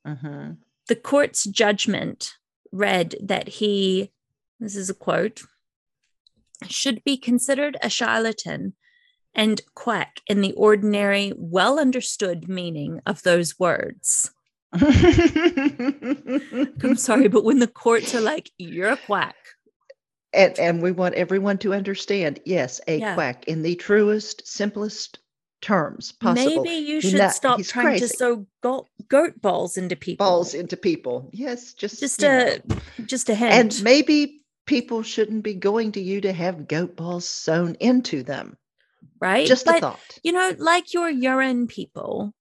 [0.05, 0.53] hmm
[0.89, 2.35] the court's judgment
[2.71, 4.13] read that he,
[4.61, 5.43] this is a quote,
[6.69, 8.75] should be considered a charlatan
[9.35, 14.31] and quack in the ordinary, well understood meaning of those words.
[16.83, 19.37] I'm sorry, but when the courts are like, you're a quack,
[20.33, 23.15] and and we want everyone to understand yes a Yeah.
[23.15, 25.19] quack in the truest simplest
[25.63, 28.15] terms possible maybe you should not- stop trying to crazy.
[28.17, 30.25] sew go- goat balls into people.
[30.27, 32.77] balls into people yes just Just a know.
[33.07, 33.53] just a hint.
[33.55, 38.59] and maybe people shouldn't be going to you to have goat balls sewn into them
[39.19, 39.47] right?
[39.47, 42.35] just a but thought you know, like your urine people,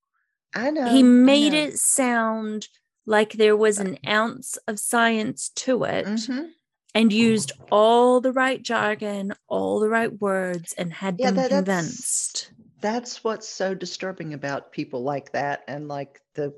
[0.56, 1.60] i know he made know.
[1.60, 2.68] it sound
[3.06, 6.50] like there was an ounce of science to it Mhm.
[6.96, 11.50] and used all the right jargon, all the right words, and had Yeah, them that-
[11.50, 12.52] convinced.
[12.82, 16.54] that's what's so disturbing about people like that and like the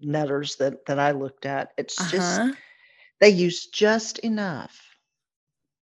[0.00, 2.52] nutters that that i looked at it's just Uh-huh.
[3.20, 4.78] they use just enough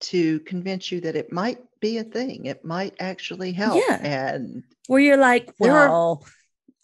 [0.00, 2.46] to convince you that it might be a thing.
[2.46, 3.82] It might actually help.
[3.86, 4.00] Yeah.
[4.02, 6.24] And Where you're like, well,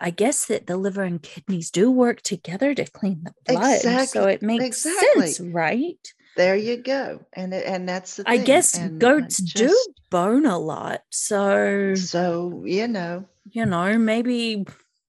[0.00, 3.80] I guess that the liver and kidneys do work together to clean the blood.
[3.80, 5.32] So Exactly, it makes exactly.
[5.32, 5.98] sense, right?
[6.36, 7.24] there you go.
[7.32, 8.44] And and that's the I thing.
[8.44, 9.74] guess And goats do
[10.10, 11.00] bone a lot.
[11.10, 14.66] So, So, you know, you know, maybe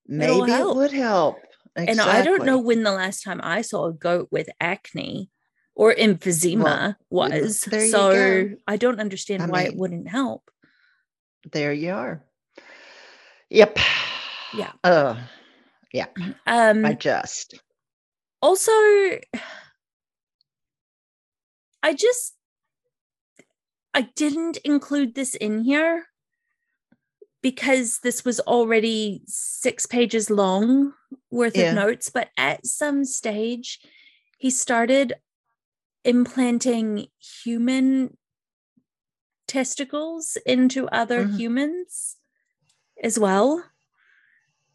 [0.08, 1.40] maybe it would help.
[1.76, 5.30] And I don't know when the last time I saw a goat with acne
[5.76, 7.60] or emphysema Well, was.
[7.92, 8.50] So.
[8.68, 10.50] I don't understand I why it wouldn't help.
[11.52, 12.24] There you are.
[13.50, 13.80] Yep.
[14.58, 14.72] Yeah.
[14.84, 15.16] Uh,
[15.94, 16.08] yeah.
[16.46, 17.56] Um, I just.
[18.42, 18.72] also
[21.84, 22.36] I just
[23.94, 26.06] I didn't include this in here
[27.42, 30.94] because this was already six pages long
[31.32, 31.70] worth Yeah.
[31.72, 33.80] of notes, but at some stage
[34.38, 35.14] he started
[36.04, 37.08] implanting
[37.44, 38.18] human
[39.48, 41.38] testicles into other Mhm.
[41.38, 42.18] humans
[43.04, 43.64] as well,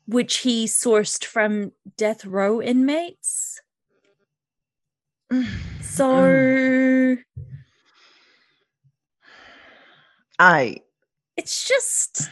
[0.06, 3.60] which he sourced from death row inmates.
[5.82, 7.18] So.
[10.38, 10.78] I
[11.36, 12.30] it's just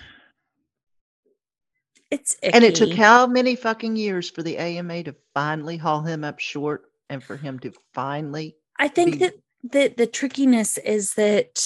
[2.11, 6.25] it's and it took how many fucking years for the AMA to finally haul him
[6.25, 11.15] up short and for him to finally I think be- that the the trickiness is
[11.15, 11.63] that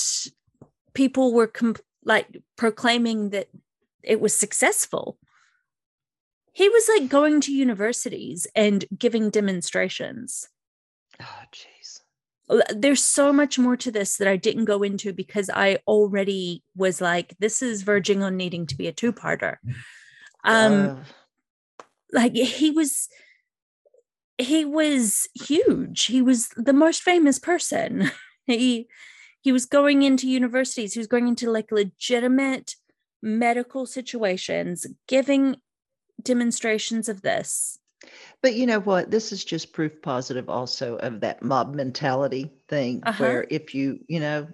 [0.93, 3.49] people were com- like proclaiming that
[4.03, 5.17] it was successful.
[6.55, 10.49] He was like going to universities and giving demonstrations.
[11.21, 12.01] oh jeez.
[12.75, 17.01] There's so much more to this that I didn't go into because I already was
[17.01, 19.57] like, this is verging on needing to be a two-parter.
[20.45, 20.97] Um, Uh,
[22.13, 23.09] like he was
[24.39, 28.11] he was huge he was the most famous person
[28.47, 28.89] he
[29.41, 32.75] he was going into universities he was going into like legitimate
[33.23, 35.57] medical situations giving
[36.25, 37.79] demonstrations of this
[38.43, 39.11] But you know what?
[39.11, 43.23] This is just proof positive also of that mob mentality thing Uh-huh.
[43.25, 44.49] where if you, you know,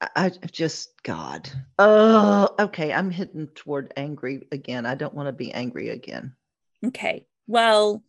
[0.00, 1.48] I, I just, God.
[1.78, 2.92] Oh, okay.
[2.92, 4.84] I'm hitting toward angry again.
[4.86, 6.34] I don't want to be angry again.
[6.84, 8.02] okay well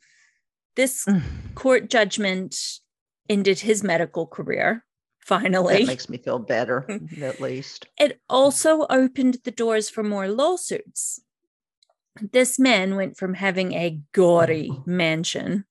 [0.75, 1.05] this
[1.55, 2.55] court judgment
[3.29, 4.83] ended his medical career
[5.19, 6.85] finally That makes me feel better,
[7.21, 7.87] at least.
[7.99, 11.21] it also opened the doors for more lawsuits.
[12.21, 15.65] This man went from having a gaudy mansion,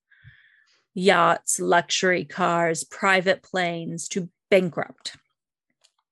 [0.93, 5.17] yachts, luxury cars, private planes to bankrupt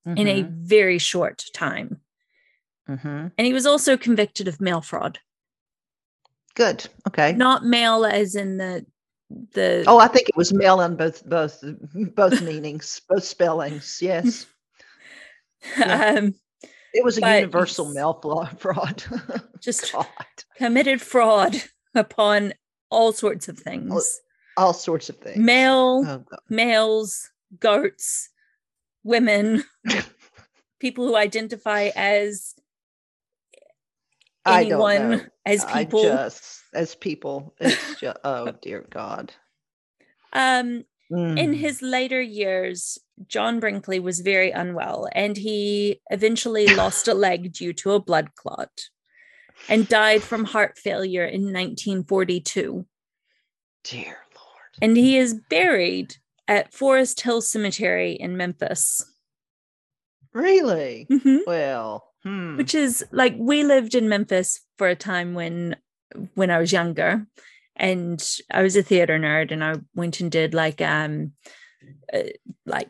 [0.05, 1.99] in a very short time.
[2.87, 3.31] Mhm.
[3.37, 5.19] And he was also convicted of mail fraud,
[6.53, 6.87] Good.
[7.07, 7.33] Okay.
[7.33, 8.85] not mail as in the
[9.53, 11.63] the Oh, I think it was mail on both both
[12.15, 13.97] both meanings, both spellings.
[14.01, 14.45] Yes,
[15.79, 16.17] yeah.
[16.19, 16.35] um,
[16.95, 18.13] it was a universal mail
[18.57, 19.03] fraud.
[19.59, 20.07] just God,
[20.57, 21.55] committed fraud
[21.93, 22.53] upon
[22.89, 24.21] all sorts of things.
[24.57, 25.37] all sorts of things.
[25.37, 28.29] Mail, Oh, males, goats,
[29.03, 29.63] women,
[30.79, 32.53] people who identify as
[34.45, 35.21] I don't anyone know.
[35.45, 36.03] as people.
[36.03, 37.55] just as people.
[37.59, 39.33] It's just oh dear God.
[40.33, 41.55] um, in Mm.
[41.55, 47.73] his later years, John Brinkley was very unwell and he eventually lost a leg due
[47.73, 48.71] to a blood clot
[49.69, 52.85] and died from heart failure in 1942.
[53.83, 54.71] dear Lord.
[54.81, 56.15] And he is buried
[56.47, 59.05] at Forest Hill Cemetery in Memphis.
[60.33, 61.05] Really?
[61.09, 61.41] Mhm.
[61.45, 62.57] Well, hmm.
[62.57, 65.75] which is like we lived in Memphis for a time when
[66.33, 67.25] when I was younger
[67.75, 71.33] and I was a theater nerd and I went and did like um
[72.13, 72.19] uh,
[72.65, 72.89] like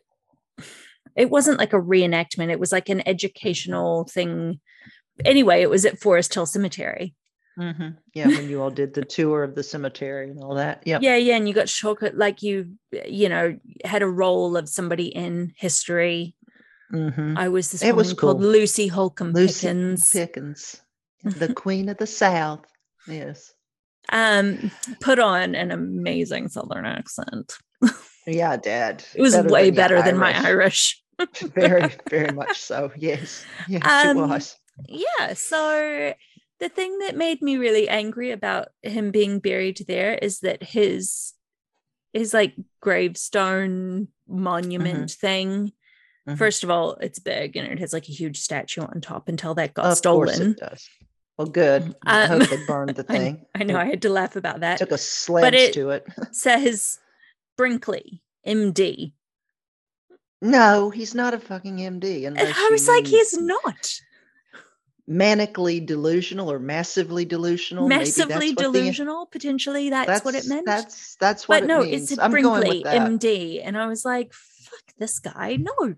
[1.16, 4.60] it wasn't like a reenactment it was like an educational thing
[5.24, 7.16] anyway it was at Forest Hill Cemetery
[7.58, 7.96] Mhm.
[8.14, 10.84] yeah, when you all did the tour of the cemetery and all that.
[10.86, 11.02] Yep.
[11.02, 12.74] yeah yeah and you got shock like you
[13.08, 16.36] you know had a role of somebody in history
[16.92, 18.42] hmm I was this It was woman called.
[18.42, 20.82] Lucy Holcombe Lucy Pickens Pickens,
[21.24, 22.66] the Queen of the South.
[23.08, 23.54] Yes.
[24.12, 24.72] Um
[25.02, 27.58] put on an amazing southern accent
[28.28, 29.04] Yeah, Dad.
[29.16, 31.02] it was Better way than better than my irish
[31.56, 32.92] very, very much so.
[32.98, 33.46] Yes.
[33.70, 34.56] Yes, Um, it was.
[34.90, 36.14] yeah so
[36.60, 41.34] the thing that made me really angry about him being buried there is that his
[42.14, 45.72] his like gravestone monument thing
[46.28, 46.38] Mhm.
[46.40, 49.54] first of all it's big and it has like a huge statue on top until
[49.56, 50.56] that got Of stolen.
[51.38, 51.96] Well, good.
[52.06, 53.46] I Um, hope they burned the thing.
[53.54, 56.06] i know i had to laugh about that took a sledge it- to it.
[56.32, 57.00] says
[57.58, 59.14] brinkley md
[60.42, 62.28] No, he's not a fucking MD.
[62.28, 64.00] and Unless i was like he's not
[65.10, 67.88] manically delusional or massively delusional.
[67.88, 71.64] Maybe that's massively what the- delusional potentially that's, what it meant That's that's what but
[71.64, 72.12] it no means.
[72.12, 73.10] it's I'm going brinkley with that.
[73.12, 75.96] md and i was like fuck this guy no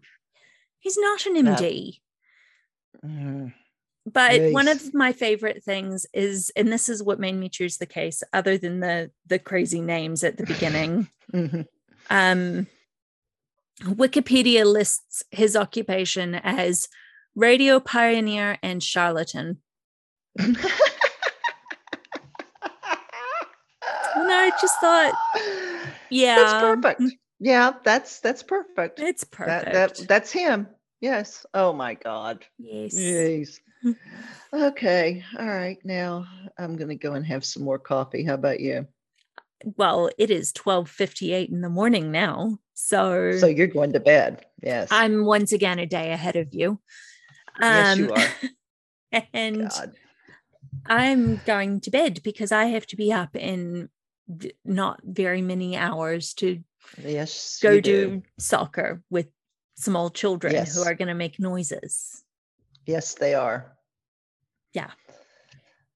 [0.80, 1.56] he's not an No.
[1.56, 3.54] md
[4.14, 7.86] But one of my favorite things is and this is what made me choose the
[7.86, 11.68] case other than the the crazy names at the beginning Mhm.
[12.10, 12.68] um
[13.84, 16.88] wikipedia lists his occupation as
[17.36, 19.62] radio pioneer and charlatan
[24.16, 25.14] And I just thought,
[26.10, 27.02] yeah, That's perfect.
[27.40, 29.00] Yeah, that's that's perfect.
[29.00, 30.00] it's That, perfect.
[30.00, 30.68] that that's him.
[31.02, 31.46] Yes.
[31.54, 32.46] Oh my God.
[32.58, 32.94] yes.
[32.96, 33.60] Yes.
[34.54, 35.24] Okay.
[35.38, 35.78] All right.
[35.84, 36.26] Now
[36.58, 38.24] I'm gonna go and have some more coffee.
[38.24, 38.88] How about you?
[39.76, 42.60] Well, it is 12:58 in the morning now.
[42.74, 44.46] So, So you're going to bed.
[44.62, 44.90] Yes.
[44.92, 46.80] I'm once again a day ahead of you.
[47.60, 49.24] yes, you Um, are.
[49.34, 49.94] and God.
[50.86, 53.90] I'm going to bed because I have to be up in
[54.64, 56.64] not very many hours to
[57.04, 57.60] Yes.
[57.62, 58.24] go you do.
[58.40, 59.28] soccer with
[59.76, 60.76] small children Yes.
[60.76, 62.24] who are going to make noises.
[62.88, 63.72] Yes, they are.
[64.74, 64.92] Yeah.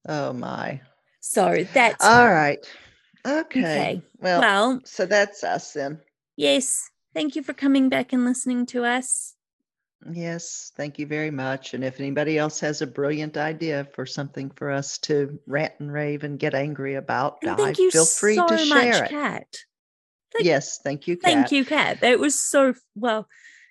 [0.06, 0.80] Oh my.
[1.20, 2.58] So that's All right.
[3.26, 3.60] Okay.
[3.60, 4.02] okay.
[4.20, 6.00] Well, Well, so that's us then.
[6.36, 6.88] yes.
[7.14, 9.34] Thank you for coming back and listening to us.
[10.10, 11.74] Yes, thank you very much.
[11.74, 15.92] And if anybody else has a brilliant idea for something for us to rant and
[15.92, 19.10] rave and get angry about, And I you feel free so to much, share it.
[19.10, 19.46] Kat.
[20.32, 22.00] Thank- yes, thank you, Thank you, Kat.
[22.00, 23.20] That was so well.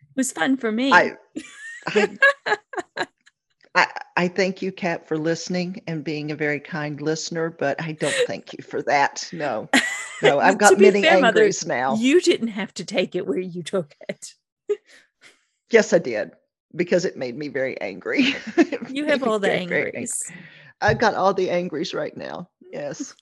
[0.01, 0.91] It was fun for me.
[0.93, 1.13] I,
[1.87, 2.17] I,
[3.75, 3.87] I,
[4.17, 8.15] I thank you, Kat, for listening and being a very kind listener, but I don't
[8.25, 9.29] thank you for that.
[9.31, 9.69] No,
[10.21, 11.95] no, I've got many fair, Mother, angries now.
[11.95, 14.33] You didn't have to take it where you took it.
[15.69, 16.31] yes, I did
[16.75, 18.35] because it made me very angry.
[18.89, 19.85] You have all the very angry.
[19.85, 20.31] angries.
[20.81, 22.49] I've got all the angries right now.
[22.71, 23.15] Yes.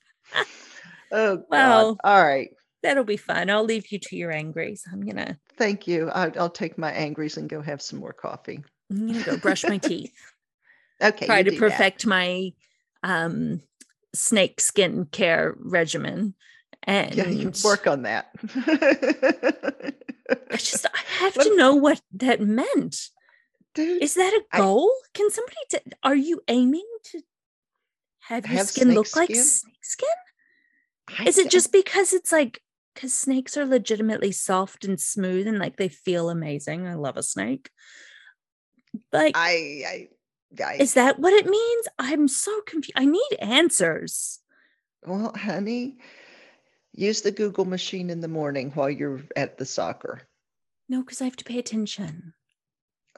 [1.12, 1.46] oh, God.
[1.50, 2.52] Well, all right.
[2.82, 3.50] That'll be fun.
[3.50, 4.86] I'll leave you to your angries.
[4.92, 6.10] I'm gonna Thank you.
[6.10, 8.64] I, I'll take my angries and go have some more coffee.
[8.90, 10.14] I'm gonna go brush my teeth.
[11.02, 11.28] Okay.
[11.28, 11.72] Try to do that.
[11.72, 12.52] perfect my
[13.04, 13.62] um
[14.14, 16.34] snake skin care regimen.
[16.84, 18.30] And Yeah, you work on that.
[20.52, 22.98] I just I have Let to know what that meant.
[23.76, 24.92] Dude, Is that a goal?
[25.14, 27.22] Can somebody t- are you aiming to
[28.22, 30.10] have your Have skin look like snake skin?
[31.18, 32.62] I Is it just because it's like
[33.00, 36.86] because snakes are legitimately soft and smooth and like they feel amazing?
[36.86, 37.70] I love a snake.
[39.14, 40.10] Like, I,
[40.60, 41.88] I, I is that what it means?
[41.98, 42.98] I'm so confused.
[42.98, 44.40] I need answers.
[45.06, 45.98] well, honey,
[46.94, 50.22] use the Google machine in the morning while you're at the soccer.
[50.90, 52.34] No, because I have to pay attention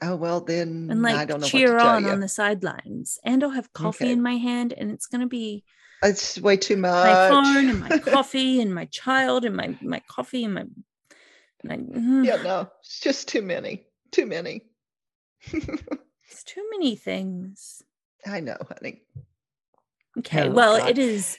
[0.02, 3.18] Oh well, then and like I don't know cheer what to on on the sidelines.
[3.24, 4.12] And I'll have coffee Okay.
[4.12, 5.64] in my hand, and it's gonna be
[6.02, 7.04] It's way too much.
[7.04, 10.64] my phone and my coffee and my child and my my coffee and my.
[11.64, 12.24] my mm.
[12.24, 13.84] yeah, no, it's just too many.
[14.10, 14.62] Too many.
[16.32, 17.82] It's too many things.
[18.26, 19.02] I know, honey.
[20.18, 20.88] Okay, Oh, well, God.
[20.88, 21.36] it is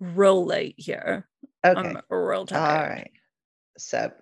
[0.00, 1.26] real late here.
[1.64, 1.80] Okay.
[1.80, 2.90] I'm real All tired.
[2.90, 3.10] right.
[3.78, 4.12] So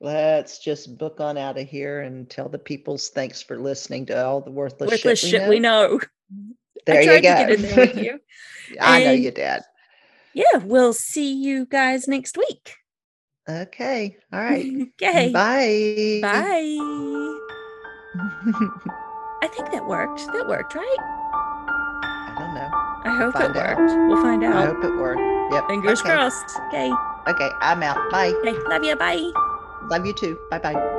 [0.00, 4.24] let's just book on out of here and tell the peoples thanks for listening to
[4.24, 6.00] all the worthless, Worthless shit, shit we know.
[6.86, 7.28] There I tried you go.
[7.28, 8.20] to get in there with you.
[8.80, 9.62] I know you did.
[10.34, 12.76] Yeah, we'll see you guys next week.
[13.48, 14.16] Okay.
[14.32, 14.66] All right.
[15.02, 15.32] okay.
[15.32, 16.20] Bye.
[16.22, 16.76] Bye.
[19.42, 20.26] I think that worked.
[20.32, 20.96] That worked, right?
[21.00, 22.70] I don't know.
[23.10, 23.78] I hope it Find out.
[23.78, 23.92] worked.
[24.08, 24.56] We'll find out.
[24.56, 25.52] I hope it worked.
[25.52, 25.68] Yep.
[25.68, 26.10] Fingers okay.
[26.10, 26.58] crossed.
[26.68, 26.92] Okay.
[27.26, 27.50] Okay.
[27.60, 28.10] I'm out.
[28.10, 28.32] Bye.
[28.44, 28.58] Okay.
[28.68, 28.96] Love you.
[28.96, 29.32] Bye.
[29.90, 30.38] Love you too.
[30.50, 30.97] Bye bye.